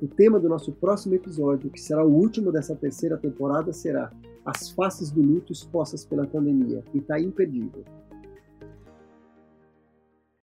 [0.00, 4.10] O tema do nosso próximo episódio, que será o último dessa terceira temporada, será
[4.44, 7.82] As faces do luto expostas pela pandemia, e está imperdível.